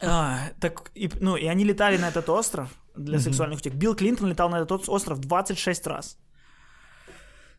[0.00, 3.24] А, так, и, ну, и они летали на этот остров для Мгм.
[3.24, 3.74] сексуальных утек.
[3.74, 6.18] Билл Клинтон летал на этот остров 26 раз.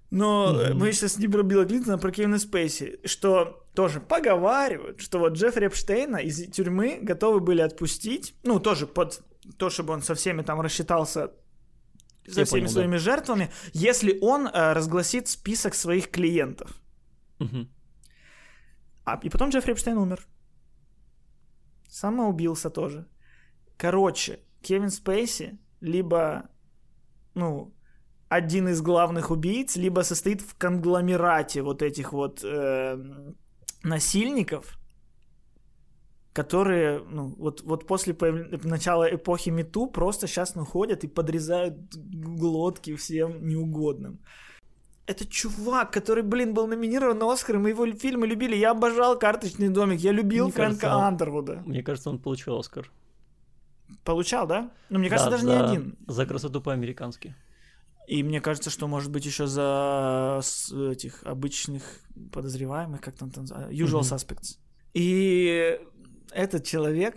[0.10, 0.78] Но Мгм.
[0.80, 5.34] мы сейчас не про Билла Клинтона, а про Кевина Спейси, что тоже поговаривают, что вот
[5.34, 9.22] Джеффри Эпштейна из тюрьмы готовы были отпустить, ну, тоже под
[9.58, 11.32] то, чтобы он со всеми там рассчитался
[12.26, 12.72] со Я всеми понял, да.
[12.74, 16.70] своими жертвами, если он э, разгласит список своих клиентов.
[17.40, 17.70] Мгм.
[19.06, 20.26] А, и потом Джеффри Эпштейн умер.
[21.90, 23.06] Самоубился тоже.
[23.78, 26.50] Короче, Кевин Спейси либо,
[27.36, 27.74] ну,
[28.30, 32.98] один из главных убийц, либо состоит в конгломерате вот этих вот э,
[33.84, 34.78] насильников,
[36.34, 42.96] которые, ну, вот, вот после появ- начала эпохи Мету просто сейчас находят и подрезают глотки
[42.96, 44.20] всем неугодным.
[45.08, 48.56] Это чувак, который, блин, был номинирован на Оскар, и мы его фильмы любили.
[48.58, 51.64] Я обожал «Карточный домик», я любил Мне Фрэнка кажется, Андервуда.
[51.66, 52.92] Мне кажется, он получил Оскар.
[54.08, 54.72] Получал, да?
[54.90, 55.98] Ну, мне кажется, Да, даже за- не один.
[56.08, 57.36] За красоту по-американски.
[58.08, 60.40] И мне кажется, что, может быть, еще за
[60.94, 61.84] этих обычных
[62.32, 64.16] подозреваемых, как там, там называют, usual Мгм.
[64.16, 64.60] suspects.
[64.94, 65.78] И
[66.32, 67.16] этот человек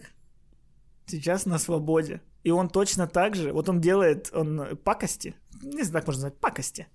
[1.06, 2.20] сейчас на свободе.
[2.42, 6.40] И он точно так же, вот он делает, он пакости, не знаю, как можно назвать,
[6.40, 6.86] пакости.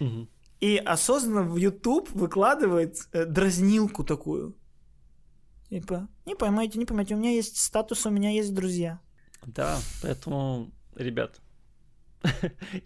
[0.00, 0.28] Мгм.
[0.60, 4.54] И осознанно в YouTube выкладывает э, дразнилку такую.
[5.70, 9.00] Типа, не поймаете, не поймаете, у меня есть статус, у меня есть друзья.
[9.46, 11.40] Да, поэтому, ребят,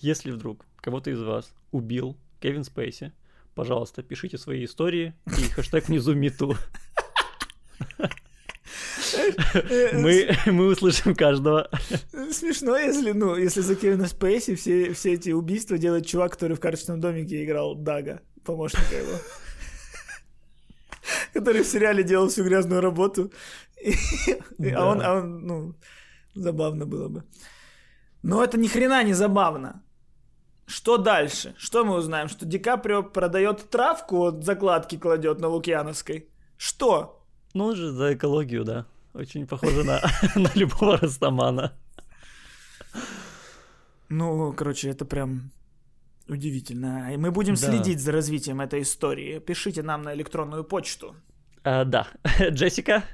[0.00, 3.12] если вдруг кого-то из вас убил Кевин Спейси,
[3.54, 6.56] пожалуйста, пишите свои истории и хэштег внизу МИТУ.
[9.92, 11.68] Мы, мы услышим каждого.
[12.32, 16.60] Смешно, если, ну, если за Кевина Спейси все, все эти убийства делает чувак, который в
[16.60, 19.12] карточном домике играл Дага, помощника его.
[21.32, 23.32] Который в сериале делал всю грязную работу.
[24.74, 25.74] А он, а он, ну,
[26.34, 27.22] забавно было бы.
[28.22, 29.82] Но это ни хрена не забавно.
[30.66, 31.54] Что дальше?
[31.58, 32.28] Что мы узнаем?
[32.28, 36.28] Что Ди Каприо продает травку, вот закладки кладет на Лукьяновской?
[36.56, 37.22] Что?
[37.54, 38.86] Ну, он же за экологию, да.
[39.12, 40.00] Очень похоже на,
[40.34, 41.72] на любого растамана.
[44.08, 45.50] Ну, короче, это прям
[46.28, 47.12] удивительно.
[47.12, 47.60] И мы будем Да.
[47.60, 49.38] следить за развитием этой истории.
[49.40, 51.14] Пишите нам на электронную почту.
[51.62, 52.06] А, да.
[52.50, 53.04] Джессика,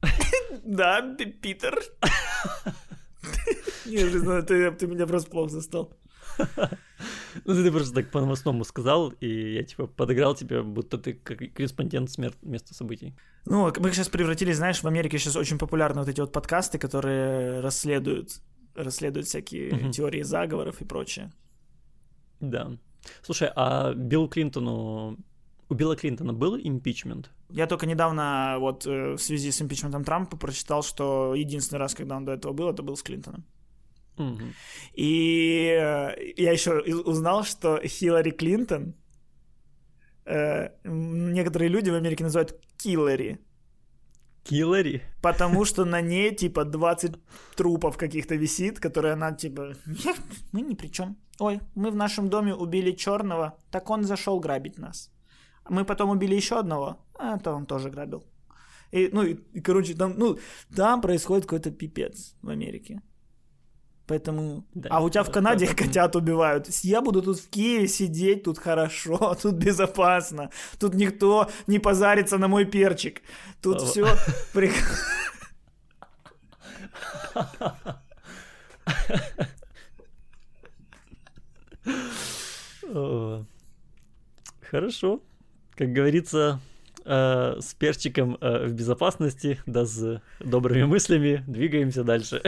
[0.64, 1.02] Да,
[1.42, 1.78] Питер.
[3.86, 5.92] Неожиданно, ты, ты меня просто плохо застал.
[7.44, 12.10] ну ты просто так по-новостному сказал, и я типа подыграл тебе, будто ты как корреспондент
[12.10, 13.14] с мер- места событий.
[13.46, 17.60] Ну, мы сейчас превратились, знаешь, в Америке сейчас очень популярны вот эти вот подкасты, которые
[17.60, 18.40] расследуют,
[18.74, 19.90] расследуют всякие Мгм.
[19.92, 21.32] теории заговоров и прочее.
[22.40, 22.72] Да.
[23.22, 25.16] Слушай, а Биллу Клинтону...
[25.68, 27.30] У Билла Клинтона был импичмент?
[27.52, 32.16] Я только недавно вот э, в связи с импичментом Трампа прочитал, что единственный раз, когда
[32.16, 33.44] он до этого был, это был с Клинтоном.
[34.16, 34.54] Мгм.
[34.94, 38.94] И э, я еще узнал, что Хиллари Клинтон
[40.26, 43.38] э, некоторые люди в Америке называют Киллари,
[44.44, 45.02] Киллари?
[45.22, 47.12] потому что на ней типа 20
[47.56, 50.16] трупов каких-то висит, которые она типа «Нет,
[50.52, 51.16] мы ни при чем.
[51.38, 55.10] Ой, мы в нашем доме убили черного, так он зашел грабить нас.
[55.70, 58.24] Мы потом убили еще одного, а то он тоже грабил.
[58.90, 60.36] И, ну, и, и, короче, там, ну,
[60.76, 63.00] там происходит какой-то пипец в Америке.
[64.06, 64.64] Поэтому...
[64.74, 65.74] Да, а у тебя в Канаде да.
[65.74, 66.66] котят убивают.
[66.82, 70.50] Я буду тут в Киеве сидеть, тут хорошо, тут безопасно.
[70.80, 73.22] Тут никто не позарится на мой перчик.
[73.62, 74.04] Тут А, все
[82.92, 83.44] О,
[84.68, 85.20] Хорошо.
[85.80, 86.60] Как говорится,
[87.06, 92.42] э, с перчиком э, в безопасности, да с добрыми мыслями двигаемся дальше.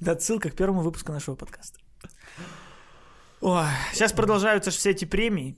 [0.00, 1.78] Да, отсылка к первому выпуску нашего подкаста.
[3.40, 5.56] Ой, сейчас продолжаются все эти премии.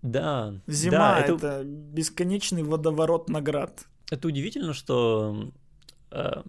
[0.00, 1.34] Да, Зима да, это...
[1.34, 3.84] это, бесконечный водоворот наград.
[4.10, 5.52] это удивительно, что
[6.10, 6.42] э,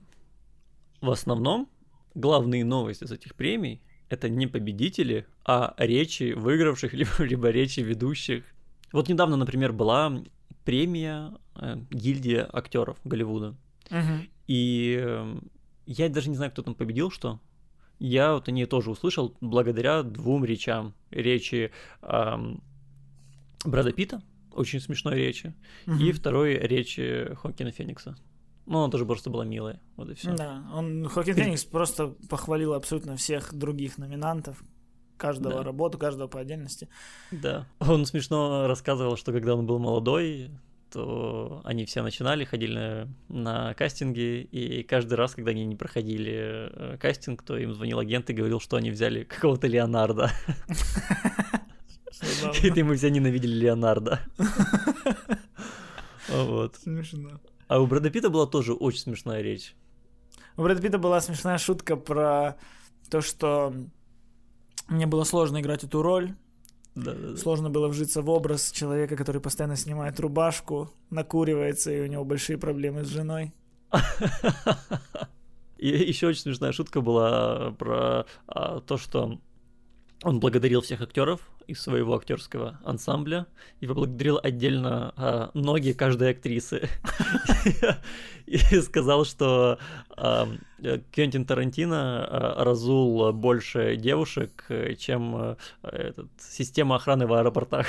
[1.02, 1.70] в основном
[2.16, 8.44] главные новости с этих премий это не победители, а речи выигравших, либо, либо речи ведущих.
[8.92, 10.22] Вот недавно, например, была
[10.66, 13.56] премия э, гильдия актеров Голливуда.
[13.90, 14.28] Мгм.
[14.48, 15.40] И э,
[15.86, 17.40] я даже не знаю, кто там победил, что.
[18.00, 20.94] Я вот о ней тоже услышал благодаря двум речам.
[21.12, 21.72] Речи
[22.02, 22.62] ам,
[23.64, 24.22] Брэда Питта,
[24.52, 25.54] очень смешной речи,
[25.86, 26.14] и Мгм.
[26.14, 28.16] второй речи Хокина Феникса.
[28.66, 30.34] Ну, она тоже просто была милая, вот и все.
[30.36, 34.64] Да, он, Хокин Феникс просто похвалил абсолютно всех других номинантов,
[35.18, 35.64] каждого Да.
[35.64, 36.88] работу, каждого по отдельности.
[37.32, 37.68] Да.
[37.80, 40.52] Он смешно рассказывал, что когда он был молодой,
[40.92, 46.70] то они все начинали, ходили на, на кастинги, и каждый раз, когда они не проходили
[46.72, 50.32] э, кастинг, то им звонил агент и говорил, что они взяли какого-то Леонардо.
[52.64, 54.20] И мы все ненавидели Леонардо.
[56.30, 56.76] Вот.
[56.76, 57.40] Смешно.
[57.72, 59.76] А у Брэда Питта была тоже очень смешная речь.
[60.58, 62.58] У Брэда Питта была смешная шутка про
[63.10, 63.74] то, что
[64.90, 66.36] мне было сложно играть эту роль,
[66.96, 67.38] Да-да-да.
[67.38, 72.58] сложно было вжиться в образ человека, который постоянно снимает рубашку, накуривается, и у него большие
[72.58, 73.54] проблемы с женой.
[75.78, 79.40] И еще очень смешная шутка была про а, то, что
[80.24, 83.48] он благодарил всех актеров из своего актерского ансамбля
[83.80, 86.88] и поблагодарил отдельно а, ноги каждой актрисы.
[88.46, 89.80] И сказал, что
[90.10, 90.48] а,
[90.84, 97.88] э, Квентин Тарантино а, разул больше девушек, э, чем э, система охраны в аэропортах.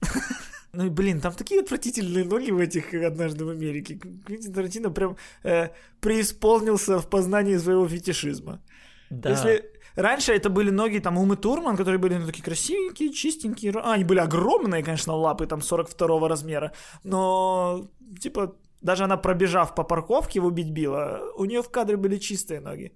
[0.74, 3.98] Ну и блин, там такие отвратительные ноги в этих «Однажды в Америке».
[4.26, 8.60] Квентин Тарантино прям э, преисполнился в познании своего фетишизма.
[9.08, 9.30] Да.
[9.30, 9.64] Если
[10.02, 14.04] раньше это были ноги там Умы Турман, которые были ну, такие красивенькие, чистенькие, а, они
[14.04, 16.72] были огромные, конечно, лапы там 42 размера,
[17.04, 17.88] но
[18.20, 22.60] типа даже она пробежав по парковке в убить Билла, у нее в кадре были чистые
[22.60, 22.92] ноги.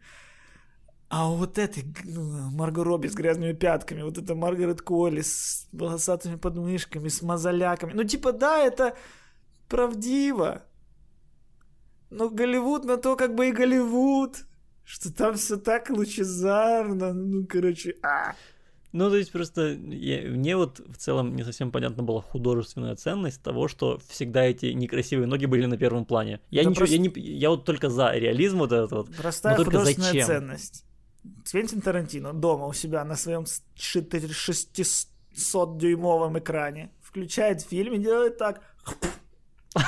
[1.15, 6.37] А вот этой ну, Марго Робби с грязными пятками, вот это Маргарет Колли с волосатыми
[6.37, 7.93] подмышками, с мозоляками.
[7.93, 8.97] Ну, типа, да, это
[9.69, 10.63] правдиво.
[12.11, 14.47] Но Голливуд на то как бы и Голливуд.
[14.85, 17.13] Что там все так лучезарно.
[17.13, 18.35] Ну, короче, а.
[18.93, 23.43] Ну, то есть просто я- мне вот в целом не совсем понятна была художественная ценность
[23.43, 26.41] того, что всегда эти некрасивые ноги были на первом плане.
[26.51, 29.17] Я, Да ничего, я, просто- не, я вот только за реализм вот этот вот.
[29.17, 30.27] Простая Но только художественная зачем?
[30.27, 30.85] ценность.
[31.51, 33.45] Квентин Тарантино дома у себя на своем
[33.77, 38.61] 600-дюймовом экране включает фильм и делает так.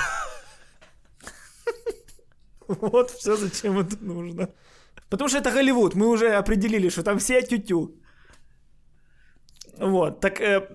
[2.67, 4.49] Вот все, зачем это нужно.
[5.11, 8.01] Потому что это Голливуд, мы уже определили, что там все тютю.
[9.79, 10.69] Вот, так э,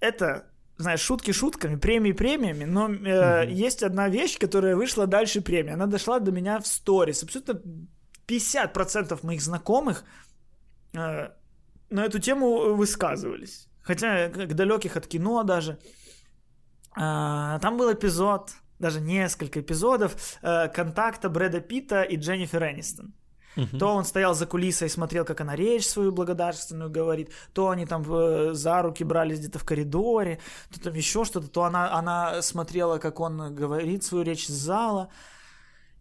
[0.00, 0.42] это,
[0.78, 3.66] знаешь, шутки шутками, премии премиями, но э, Мгм.
[3.66, 5.72] есть одна вещь, которая вышла дальше премии.
[5.72, 7.22] Она дошла до меня в сторис.
[7.22, 7.60] Абсолютно
[8.26, 10.04] 50% моих знакомых
[10.94, 11.30] э,
[11.90, 13.68] на эту тему высказывались.
[13.82, 15.78] Хотя как далеких от кино даже.
[16.96, 23.12] А, там был эпизод, даже несколько эпизодов э, контакта Брэда Питта и Дженнифер Энистон.
[23.56, 23.78] Мгм.
[23.78, 28.04] То он стоял за кулисой смотрел, как она речь свою благодарственную говорит, то они там
[28.08, 30.38] э, за руки брались где-то в коридоре,
[30.72, 35.10] то там еще что-то, то она, она смотрела, как он говорит свою речь с зала.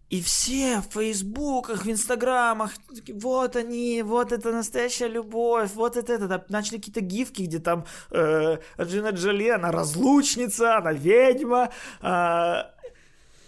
[0.09, 2.71] И все в фейсбуках, в инстаграмах,
[3.13, 6.45] вот они, вот это настоящая любовь, вот это, это.
[6.47, 12.71] Начали какие-то гифки, где там э, Анджелина Джоли, она разлучница, она ведьма, а,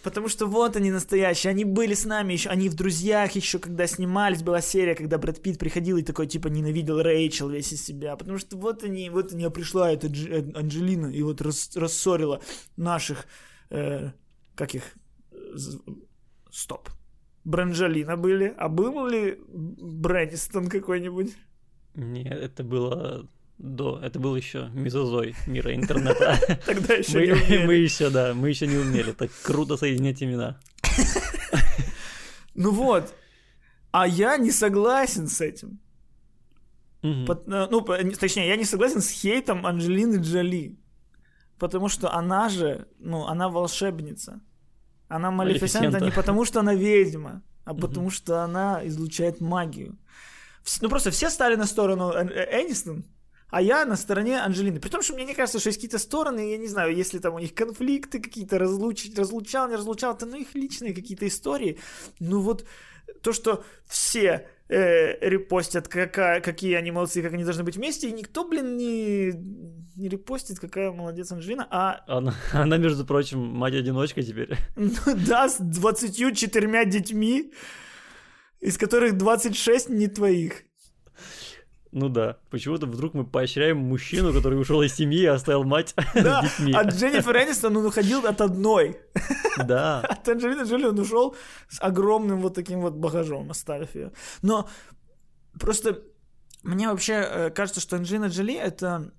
[0.10, 3.86] Потому что вот они настоящие, они были с нами еще, они в друзьях еще, когда
[3.86, 8.16] снимались, была серия, когда Брэд Питт приходил и такой, типа, ненавидел Рэйчел весь из себя,
[8.16, 11.76] потому что вот они, вот они, а пришла эта Дж- э, Анджелина и вот рас-
[11.76, 12.42] рассорила
[12.76, 13.28] наших,
[13.70, 14.10] э,
[14.56, 14.84] как их,
[16.52, 16.90] стоп,
[17.44, 21.36] Бранжелина были, а был ли Брэнистон какой-нибудь?
[21.94, 23.28] Нет, это было
[23.60, 26.40] до, это был еще мезозой мира интернета.
[26.66, 27.66] Тогда еще не умели.
[27.66, 29.12] мы еще, да, мы еще не умели.
[29.12, 30.60] Так круто соединять имена.
[32.56, 33.14] Ну вот.
[33.92, 35.80] А я не согласен с этим.
[37.04, 37.82] Э, ну,
[38.20, 40.78] точнее, я не согласен с хейтом Анджелины Джоли.
[41.58, 44.42] Потому что она же, ну, она волшебница.
[45.08, 49.98] Она Малефисента не потому, что она ведьма, а потому что она излучает магию.
[50.82, 53.06] Ну, просто все стали на сторону Э- Энистон,
[53.50, 54.80] а я на стороне Анджелины.
[54.80, 57.36] При том, что мне не кажется, что есть какие-то стороны, я не знаю, если там
[57.36, 59.10] у них конфликты какие-то, разлуч...
[59.16, 61.80] разлучал, не разлучал, это ну их личные какие-то истории.
[62.20, 62.66] Ну вот
[63.22, 68.14] то, что все э, репостят, какая, какие они молодцы, как они должны быть вместе, и
[68.14, 69.34] никто, блин, не,
[69.96, 74.56] не репостит, какая молодец Анджелина, а Она, она, между прочим, мать-одиночка теперь.
[74.76, 74.92] ну
[75.28, 77.52] да, с 24 детьми,
[78.60, 80.69] из которых 26 не твоих.
[81.92, 82.38] Ну да.
[82.52, 86.74] Почему-то вдруг мы поощряем мужчину, который ушел из семьи и оставил мать Да, с детьми.
[86.74, 89.00] а Дженнифер Энистон, он уходил от одной.
[89.58, 90.02] Да.
[90.10, 91.36] От Анджелины Джоли он ушел
[91.68, 94.12] с огромным вот таким вот багажом, оставив ее.
[94.44, 94.70] Но
[95.60, 96.00] просто
[96.64, 99.12] мне вообще э, кажется, что Анджелина Джоли это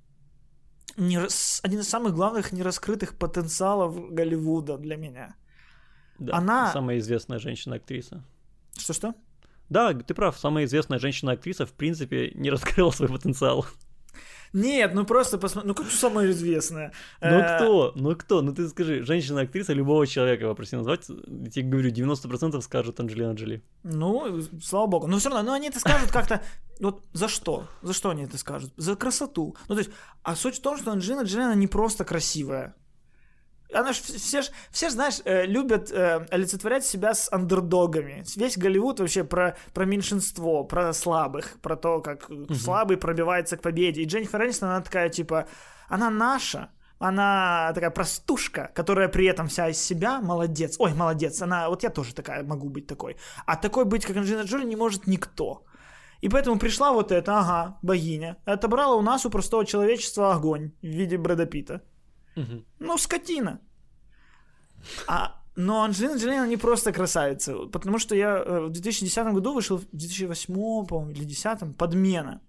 [0.96, 5.34] не рас- один из самых главных нераскрытых потенциалов Голливуда для меня.
[6.20, 6.36] да.
[6.36, 8.22] Она- Самая известная женщина-актриса.
[8.78, 9.14] Что-что?
[9.70, 13.66] Да, ты прав, самая известная женщина-актриса, в принципе, не раскрыла свой потенциал.
[14.52, 16.92] Нет, ну просто посмотри, ну как самое известное?
[17.20, 17.92] Ну Э, кто?
[17.94, 18.42] Ну кто?
[18.42, 23.62] Ну ты скажи, женщина-актриса любого человека попроси назвать, я тебе говорю, 90% скажут Анджелина Джоли.
[23.84, 25.06] Ну, слава богу.
[25.06, 26.42] Но все равно, ну они это скажут как-то,
[26.80, 27.68] вот за что?
[27.82, 28.72] За что они это скажут?
[28.76, 29.54] За красоту.
[29.68, 29.90] Ну, то есть,
[30.24, 32.74] а суть в том, что Анджелина Джоли, она не просто красивая.
[33.72, 38.24] Она ж, все ж, все ж, знаешь, э, любят э, олицетворять себя с андердогами.
[38.36, 44.02] Весь Голливуд вообще про, про меньшинство, про слабых, про то, как слабый пробивается к победе.
[44.02, 45.46] И Дженнифер Энистон, она такая, типа,
[45.88, 50.76] она наша, она такая простушка, которая при этом вся из себя молодец.
[50.78, 53.16] Ой, молодец, она, вот я тоже такая могу быть такой.
[53.46, 55.64] А такой быть, как Анджелина Джоли, не может никто.
[56.20, 60.86] И поэтому пришла вот эта, ага, богиня, отобрала у нас, у простого человечества огонь в
[60.86, 61.80] виде Брэда Питта.
[62.78, 63.60] Ну, скотина.
[65.06, 69.54] А, но Анджелина Джоли, она не просто красавица, потому что я э, в 2010 году
[69.54, 72.40] вышел, в 2008, по-моему, или 2010, «Подмена».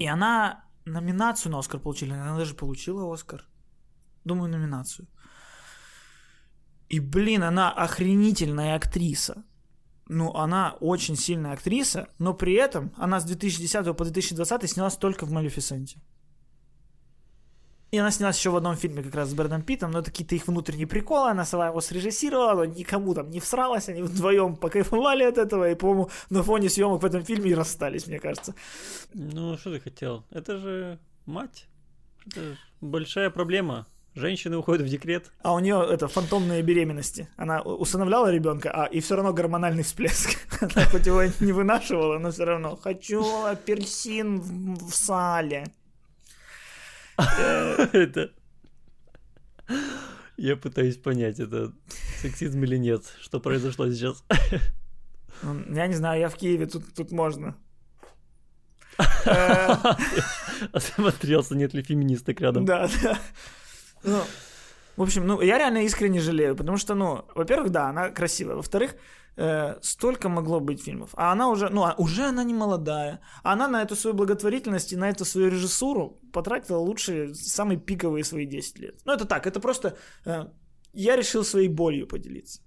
[0.00, 2.14] И она номинацию на Оскар получила.
[2.14, 3.44] Она даже получила Оскар.
[4.24, 5.08] Думаю, номинацию.
[6.88, 9.44] И, блин, она охренительная актриса.
[10.08, 15.26] Ну, она очень сильная актриса, но при этом она с 2010 по 2020 снялась только
[15.26, 16.00] в «Малефисенте».
[17.94, 20.34] И она снялась еще в одном фильме как раз с Брэдом Питтом, но это какие-то
[20.34, 25.38] их внутренние приколы, она сама его срежиссировала, никому там не всралась, они вдвоем покайфовали от
[25.38, 28.56] этого, и, по-моему, на фоне съемок в этом фильме и расстались, мне кажется.
[29.12, 30.24] Ну, что ты хотел?
[30.32, 31.68] Это же мать.
[32.26, 33.86] Это ж большая проблема.
[34.16, 35.30] Женщины уходят в декрет.
[35.42, 37.28] А у нее это фантомные беременности.
[37.36, 40.36] Она усыновляла ребенка, а и все равно гормональный всплеск.
[40.60, 45.66] Она хоть его не вынашивала, но все равно хочу апельсин в сале.
[47.92, 48.32] Это...
[50.36, 51.72] Я пытаюсь понять, это
[52.20, 54.24] сексизм или нет, что произошло сейчас.
[55.42, 57.56] Ну, Я не знаю, я в Киеве, тут, тут можно.
[59.26, 59.74] Э,
[60.72, 62.64] Осмотрелся, нет ли феминисток рядом.
[62.64, 62.88] Да,
[64.02, 64.24] да.
[64.96, 68.94] В общем, ну, я реально искренне жалею, потому что, ну, во-первых, да, она красивая, во-вторых,
[69.36, 73.68] э, столько могло быть фильмов, а она уже, ну, а уже она не молодая, она
[73.68, 78.78] на эту свою благотворительность и на эту свою режиссуру потратила лучшие, самые пиковые свои 10
[78.78, 79.00] лет.
[79.04, 80.46] Ну, это так, это просто, э,
[80.92, 82.60] я решил своей болью поделиться.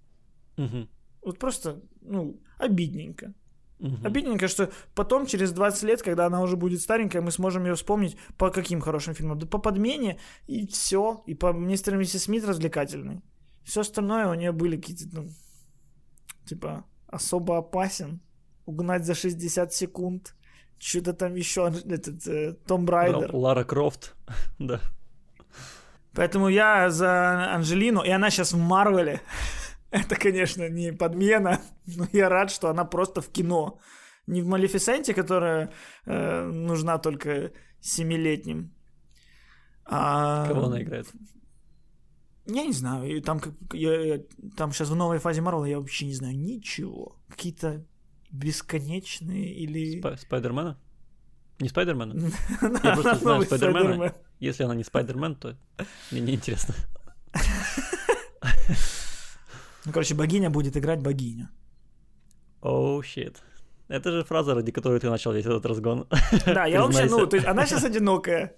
[0.58, 0.90] Мгм.
[1.22, 3.34] Вот просто, ну, обидненько.
[3.80, 4.06] Мгм.
[4.06, 8.18] Обидненько, что потом, через 20 лет, когда она уже будет старенькая, мы сможем ее вспомнить
[8.38, 9.38] по каким хорошим фильмам?
[9.38, 11.24] Да по подмене, и все.
[11.28, 13.22] И по мистер и миссис Смит развлекательный.
[13.64, 15.28] Все остальное у нее были какие-то, ну,
[16.46, 18.22] типа, особо опасен.
[18.66, 20.36] Угнать за 60 секунд.
[20.80, 23.34] Что-то там еще, этот, э, Том Брайдер.
[23.34, 24.16] Лара Крофт,
[24.60, 24.80] да.
[26.14, 29.22] Поэтому я за Анжелину, и она сейчас в Марвеле.
[29.92, 33.80] Это, конечно, не подмена, но я рад, что она просто в кино.
[34.28, 35.72] Не в Малефисенте, которая
[36.06, 38.74] э, нужна только семилетним.
[39.86, 40.48] А...
[40.48, 41.08] Кого она играет?
[42.46, 43.10] Я не знаю.
[43.10, 44.20] И там, как, я,
[44.58, 47.18] там сейчас в новой фазе Марвела я вообще не знаю ничего.
[47.30, 47.86] Какие-то
[48.32, 50.02] бесконечные или...
[50.02, 50.78] Спа- Спайдермена?
[51.60, 52.14] Не Спайдермена?
[52.62, 53.80] Я просто знаю Спайдермена.
[53.80, 54.14] Спайдермен.
[54.40, 55.58] Если она не Спайдермен, то
[56.12, 56.76] мне не интересно.
[59.88, 61.48] Ну, короче, богиня будет играть богиню.
[62.62, 63.42] Оу, щит.
[63.88, 66.08] Это же фраза, ради которой ты начал весь этот разгон.
[66.46, 68.52] Да, я вообще, ну, то есть она сейчас одинокая.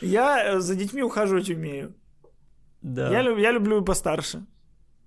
[0.00, 1.94] Я э, за детьми ухаживать умею.
[2.82, 3.10] Да.
[3.10, 4.46] Я, люб- я люблю постарше.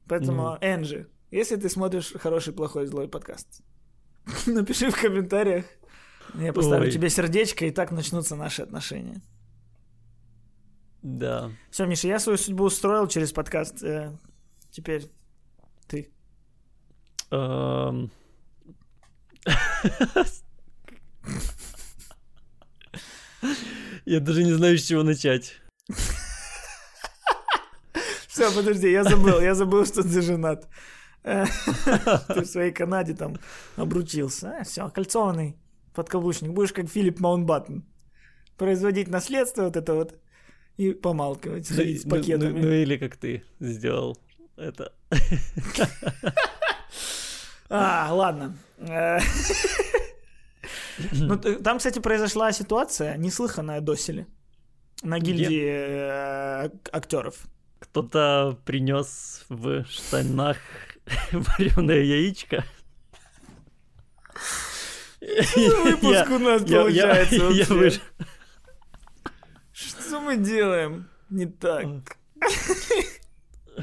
[0.08, 0.58] Поэтому, Мгм.
[0.62, 3.62] Энджи, если ты смотришь хороший, плохой, злой подкаст,
[4.48, 5.66] Напиши в комментариях.
[6.34, 6.92] Я поставлю Ой.
[6.92, 9.22] тебе сердечко, и так начнутся наши отношения.
[11.02, 11.52] Да.
[11.72, 13.82] Все, Миша, я свою судьбу устроил через подкаст.
[14.76, 15.10] Теперь
[15.88, 16.10] ты.
[17.32, 18.12] Эм.
[24.06, 25.54] Я даже не знаю, с чего начать.
[28.28, 30.68] Все, подожди, я забыл, я забыл, что ты женат.
[31.24, 33.38] Ты в своей Канаде там
[33.78, 34.62] обручился.
[34.66, 35.56] Все, кольцованный
[35.94, 36.52] подкаблучник.
[36.52, 37.86] Будешь как Филипп Маунтбаттен.
[38.58, 40.20] Производить наследство вот это вот
[40.76, 42.60] и помалкивать, ходить с Ну, ну, пакетами.
[42.60, 44.18] ну или как ты сделал
[44.58, 44.92] это.
[47.70, 48.56] А, ладно.
[51.12, 54.28] Ну, там, кстати, произошла ситуация, неслыханная доселе.
[55.04, 57.36] На гильдии э, актеров.
[57.80, 60.58] Кто-то принес в штанах
[61.32, 62.64] вареное яичко.
[65.22, 68.00] Выпуск у нас получается вообще.
[69.74, 71.86] Что мы делаем не так?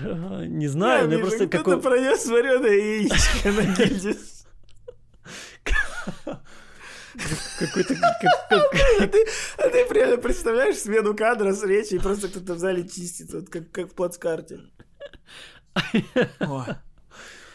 [0.48, 1.82] Не знаю, Миша, просто кто-то какой...
[1.82, 4.16] пронес вареное яичко на гильдии.
[7.58, 7.94] Какой-то...
[7.94, 9.26] как- как- А ты,
[9.58, 13.48] а ты реально представляешь смену кадра с речи, и просто кто-то в зале чистит, вот
[13.48, 14.60] как, в плацкарте.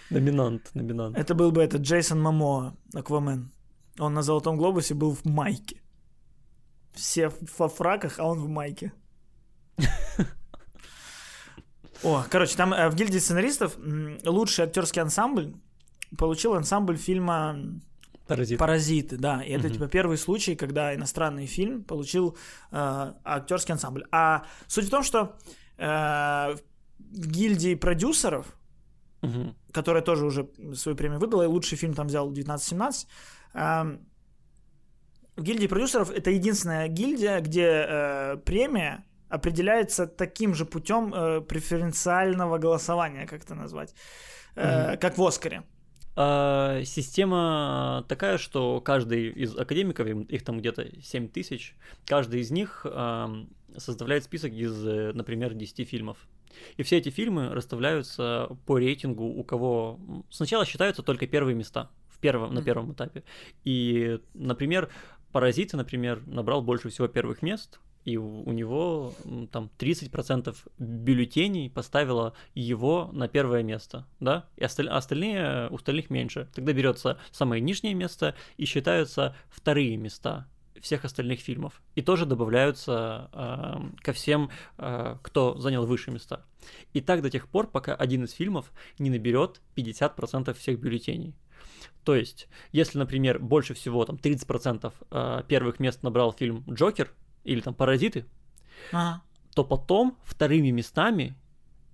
[0.09, 1.17] Номинант, номинант.
[1.17, 3.51] это был бы этот Джейсон Мамоа, Аквамен.
[3.99, 5.81] Он на Золотом Глобусе был в майке.
[6.93, 8.91] Все во фраках, а он в майке.
[12.03, 13.75] О, короче, там э, в гильдии сценаристов
[14.25, 15.53] лучший актерский ансамбль
[16.17, 17.57] получил ансамбль фильма
[18.27, 18.59] Паразит.
[18.59, 19.41] Паразиты, да.
[19.41, 19.73] И это Мгм.
[19.73, 22.35] типа первый случай, когда иностранный фильм получил
[22.71, 24.03] э, актерский ансамбль.
[24.11, 25.37] А суть в том, что
[25.77, 26.59] э, в
[27.27, 28.45] гильдии продюсеров,
[29.21, 29.55] Мгм.
[29.71, 33.07] которая тоже уже свою премию выдала, и лучший фильм там взял 1917.
[33.53, 33.99] эм,
[35.37, 42.57] в гильдии продюсеров это единственная гильдия, где э, премия определяется таким же путем э, преференциального
[42.57, 43.93] голосования, как это назвать,
[44.55, 44.97] э, Мгм.
[44.99, 45.63] как в Оскаре.
[46.19, 51.75] А, система такая, что каждый из академиков, их там где-то 7 тысяч,
[52.05, 56.17] каждый из них ам, составляет список из, э, например, 10 фильмов.
[56.77, 59.99] И все эти фильмы расставляются по рейтингу, у кого
[60.31, 62.65] сначала считаются только первые места в первом, на Мгм.
[62.65, 63.23] первом этапе.
[63.63, 64.89] И, например,
[65.31, 69.13] «Паразиты», например, набрал больше всего первых мест, и у него
[69.51, 76.47] там 30% бюллетеней поставило его на первое место, да, и осталь- остальные, у остальных меньше.
[76.55, 80.47] Тогда берется самое нижнее место и считаются вторые места
[80.79, 81.81] всех остальных фильмов.
[81.95, 86.45] И тоже добавляются э, ко всем, э, кто занял выше места.
[86.93, 91.35] И так до тех пор, пока один из фильмов не наберет 50% всех бюллетеней.
[92.05, 97.11] То есть, если, например, больше всего, там, 30% э, первых мест набрал фильм «Джокер»
[97.47, 98.25] или там «Паразиты»,
[98.91, 99.21] Ага.
[99.55, 101.35] то потом вторыми местами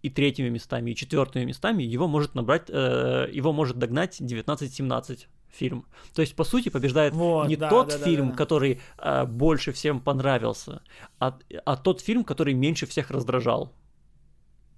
[0.01, 5.85] и третьими местами и четвертыми местами его может набрать, э, его может догнать 19-17 фильм.
[6.13, 8.35] То есть, по сути, побеждает Вот, не да, тот да, да, фильм, да.
[8.35, 10.81] который э, больше всем понравился,
[11.19, 13.71] а, а тот фильм, который меньше всех раздражал.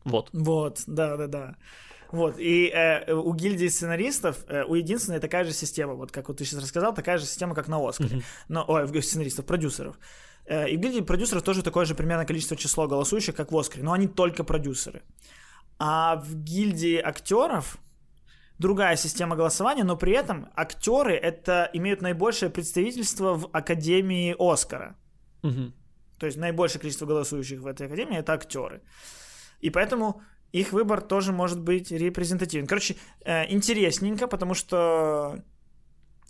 [0.04, 0.30] Вот.
[0.34, 1.56] Вот, да, да, да.
[2.12, 6.38] Вот, и э, у гильдии сценаристов, э, у единственной такая же система, вот как вот
[6.38, 8.18] ты сейчас рассказал, такая же система, как на Оскаре.
[8.18, 8.24] Мгм.
[8.48, 9.98] Но, ой, в сценаристов, продюсеров.
[10.46, 13.84] Э, и в гильдии продюсеров тоже такое же примерно количество число голосующих, как в Оскаре,
[13.84, 15.02] но они только продюсеры.
[15.80, 17.78] А в гильдии актеров
[18.60, 24.96] другая система голосования, но при этом актеры это имеют наибольшее представительство в Академии Оскара.
[25.44, 25.74] Мгм.
[26.20, 28.82] То есть наибольшее количество голосующих в этой академии это актеры.
[29.60, 30.22] И поэтому
[30.54, 32.68] их выбор тоже может быть репрезентативен.
[32.68, 35.44] Короче, э, интересненько, потому что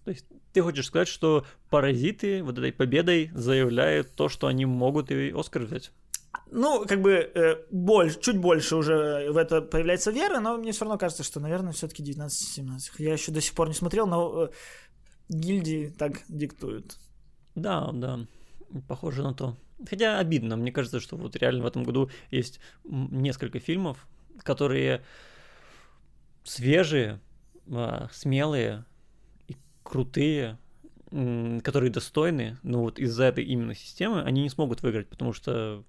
[0.03, 5.11] То есть ты хочешь сказать, что паразиты вот этой победой заявляют то, что они могут
[5.11, 5.91] и Оскар взять?
[6.51, 10.85] ну, как бы э, больше, чуть больше уже в это появляется вера, но мне все
[10.85, 12.79] равно кажется, что, наверное, все-таки 19-17.
[12.99, 14.49] Я еще до сих пор не смотрел, но э,
[15.27, 16.97] гильдии так диктуют.
[17.55, 18.19] Да, да,
[18.87, 19.57] похоже на то.
[19.89, 24.07] Хотя обидно, мне кажется, что вот реально в этом году есть несколько фильмов,
[24.43, 25.03] которые
[26.43, 27.19] свежие,
[27.69, 28.85] а, смелые
[29.85, 30.57] крутые,
[31.09, 35.83] которые достойны, но вот из-за этой именно системы они не смогут выиграть, потому что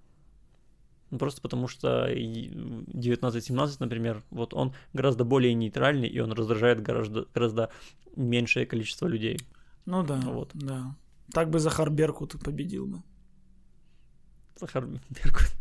[1.10, 6.82] ну, просто потому что и 19-17, например, вот он гораздо более нейтральный, и он раздражает
[6.82, 7.70] гораздо, гораздо
[8.16, 9.38] меньшее количество людей.
[9.84, 10.50] Ну да, Вот.
[10.54, 10.96] да.
[11.32, 13.02] Так бы Захар Беркут победил бы.
[14.56, 15.54] Захар Беркут.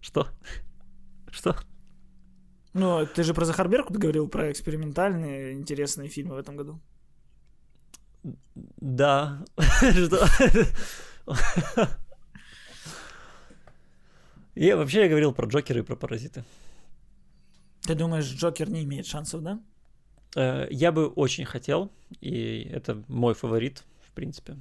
[0.00, 0.28] Что?
[1.30, 1.56] Что?
[2.72, 6.80] Ну, ты же про Захар Беркут говорил, про экспериментальные интересные фильмы в этом году.
[8.54, 9.44] Да.
[14.54, 16.44] Я вообще я говорил про Джокера и про Паразиты.
[17.82, 19.60] Ты думаешь, Джокер не имеет шансов, да?
[20.36, 24.56] Э, Я бы очень хотел, и это мой фаворит, в принципе.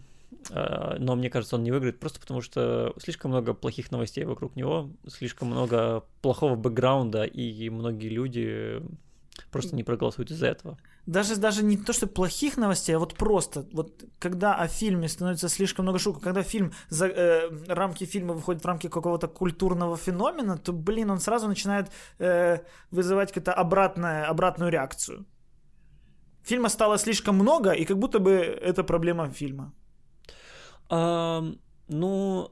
[0.49, 4.55] Э, Но мне кажется, он не выиграет просто потому, что слишком много плохих новостей вокруг
[4.55, 8.81] него, слишком много плохого бэкграунда, и многие люди
[9.51, 10.77] просто не проголосуют из-за этого.
[11.05, 15.49] Даже, даже не то, что плохих новостей, а вот просто, вот когда о фильме становится
[15.49, 20.57] слишком много шуток, когда фильм, за, э, рамки фильма выходят в рамки какого-то культурного феномена,
[20.57, 22.59] то, блин, он сразу начинает э,
[22.91, 25.25] вызывать какую-то обратное, обратную реакцию.
[26.43, 29.73] Фильма стало слишком много, и как будто бы это проблема фильма.
[30.89, 31.57] Ам,
[31.87, 32.51] ну,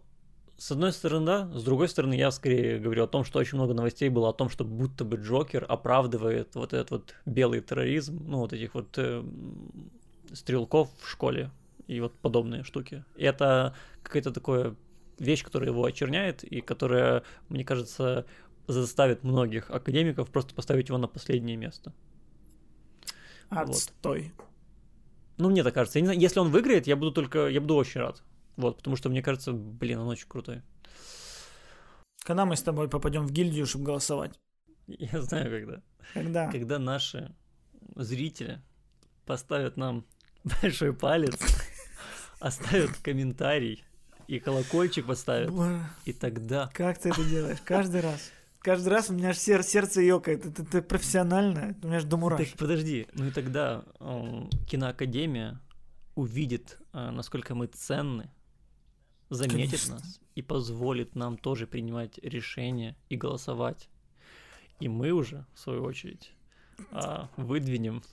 [0.61, 3.73] с одной стороны, да, с другой стороны, я скорее говорю о том, что очень много
[3.73, 8.37] новостей было о том, что будто бы Джокер оправдывает вот этот вот белый терроризм, ну,
[8.37, 9.23] вот этих вот э,
[10.33, 11.49] стрелков в школе
[11.87, 13.03] и вот подобные штуки.
[13.15, 14.75] И это какая-то такая
[15.17, 18.27] вещь, которая его очерняет и которая, мне кажется,
[18.67, 21.91] заставит многих академиков просто поставить его на последнее место.
[23.49, 23.69] Вот.
[23.69, 24.31] Отстой.
[25.37, 25.97] Ну, мне так кажется.
[25.97, 28.21] Я не знаю, если он выиграет, я буду только, я буду очень рад.
[28.57, 30.61] Вот, потому что мне кажется, блин, он очень крутой.
[32.23, 34.39] Когда мы с тобой попадем в гильдию, чтобы голосовать?
[34.87, 35.81] Я знаю, когда.
[36.13, 36.51] Когда?
[36.51, 37.33] Когда наши
[37.95, 38.61] зрители
[39.25, 40.05] поставят нам
[40.61, 41.39] большой палец,
[42.39, 43.83] оставят комментарий
[44.27, 45.51] и колокольчик поставят,
[46.05, 46.69] и тогда...
[46.73, 47.59] Как ты это делаешь?
[47.65, 48.31] Каждый раз.
[48.59, 50.45] Каждый раз у меня аж сер- сердце ёкает.
[50.45, 51.75] Это, это профессионально.
[51.81, 52.57] У меня аж до Так мурашек.
[52.57, 55.59] подожди, ну и тогда э, киноакадемия
[56.15, 58.29] увидит, э, насколько мы ценны,
[59.31, 59.95] заметит Конечно.
[59.95, 63.89] нас и позволит нам тоже принимать решения и голосовать.
[64.81, 66.33] И мы уже, в свою очередь,
[66.91, 68.03] а, выдвинем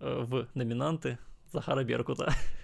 [0.00, 1.18] э, в номинанты
[1.52, 2.34] Захара Беркута.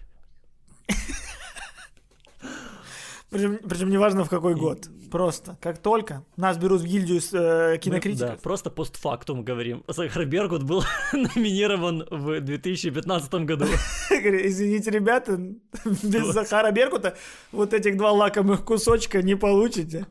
[3.35, 4.89] Причем, причем неважно в какой И- год.
[5.11, 5.57] Просто.
[5.61, 8.31] Как только нас берут в гильдию с, э, Мы, кинокритиков.
[8.31, 9.83] да, просто постфактум говорим.
[9.89, 13.65] Захар Беркут был номинирован в 2015 году.
[14.11, 15.37] Извините, ребята,
[16.03, 17.17] без Захара Беркута
[17.51, 20.07] вот этих два лакомых кусочка не получите.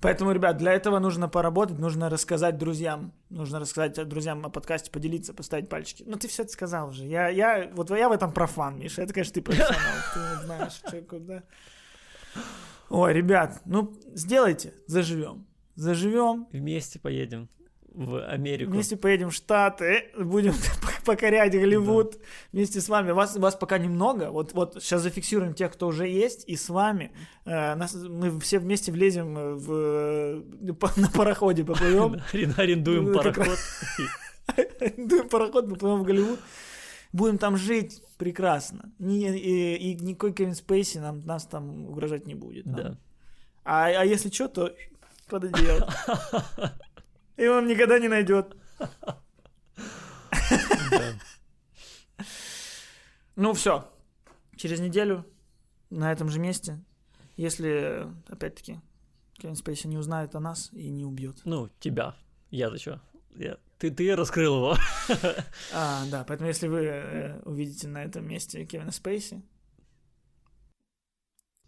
[0.00, 5.32] Поэтому, ребят, для этого нужно поработать, нужно рассказать друзьям, нужно рассказать друзьям о подкасте, поделиться,
[5.32, 6.04] поставить пальчики.
[6.06, 7.04] Ну, ты все это сказал уже.
[7.06, 9.02] Я, я, вот я в этом профан, Миша.
[9.02, 9.76] Это, конечно, ты профессионал.
[10.14, 11.42] Ты знаешь, что куда.
[12.90, 15.46] Ой, ребят, ну, сделайте, заживем.
[15.74, 17.48] Заживем, Вместе поедем
[17.96, 18.70] в Америку.
[18.72, 20.54] Вместе поедем в Штаты, будем
[21.04, 22.18] покорять Голливуд
[22.52, 23.12] вместе с вами.
[23.12, 24.30] Вас, вас пока немного.
[24.30, 27.10] Вот, вот сейчас зафиксируем тех, кто уже есть, и с вами.
[27.46, 32.12] Э, нас, мы все вместе влезем в, э, по- на пароходе, поплывем.
[32.16, 33.58] Да, арен- Арендуем Ну, пароход.
[34.96, 36.38] Дуем пароход, поплывем в Голливуд.
[37.12, 38.92] Будем там жить прекрасно.
[38.98, 42.66] И, никакой Кевин Спейси нам, нас там угрожать не будет.
[42.66, 42.98] Да.
[43.64, 44.72] А, а если что, то
[45.30, 45.90] под одеяло.
[47.36, 48.56] И он никогда не найдет.
[53.36, 53.90] Ну все.
[54.56, 55.26] Через неделю
[55.90, 56.80] на этом же месте,
[57.36, 58.80] если, опять-таки,
[59.34, 61.36] Кевин Спейси не узнает о нас и не убьет.
[61.44, 62.14] Ну, тебя.
[62.50, 63.00] Я-то чё?
[63.34, 63.58] Я...
[63.78, 64.76] Ты, ты раскрыл его.
[65.74, 69.42] А, да, поэтому если вы э, увидите на этом месте Кевина Спейси,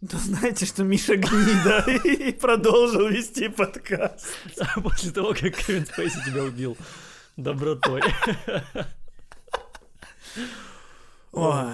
[0.07, 4.27] то знаете, что Миша гнида и продолжил вести подкаст.
[4.81, 6.77] После того, как Кевин Спейси тебя убил
[7.35, 8.01] добротой.
[11.33, 11.73] Ой.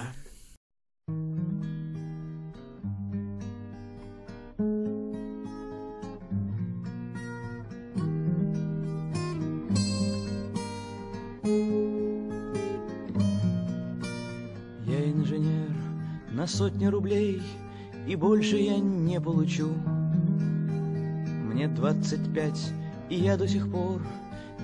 [14.84, 15.70] Я инженер
[16.32, 17.40] на сотни рублей
[18.06, 19.68] И больше я не получу.
[21.44, 22.70] Мне двадцать пять
[23.08, 24.00] И я до сих пор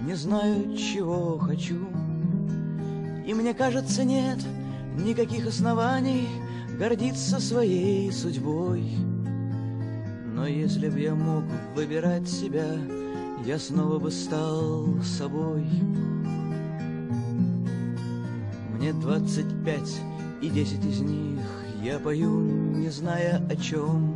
[0.06, 1.78] Не знаю, чего хочу.
[3.26, 4.38] И мне кажется, нет
[4.96, 6.28] Никаких оснований
[6.78, 8.84] Гордиться своей судьбой.
[10.34, 12.66] Но если б я мог выбирать себя
[13.44, 15.66] Я снова бы стал собой.
[18.76, 20.00] Мне двадцать пять,
[20.40, 22.40] и десять из них я пою,
[22.76, 24.14] не зная о чем.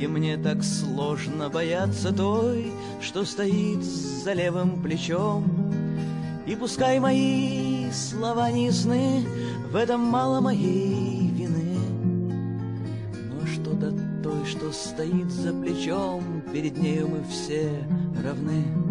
[0.00, 2.70] И мне так сложно бояться той,
[3.00, 5.44] что стоит за левым плечом.
[6.46, 9.26] И пускай мои слова не ясны,
[9.72, 11.78] в этом мало моей вины.
[13.12, 13.90] Но что до
[14.22, 17.68] той, что стоит за плечом, перед нею мы все
[18.22, 18.85] равны.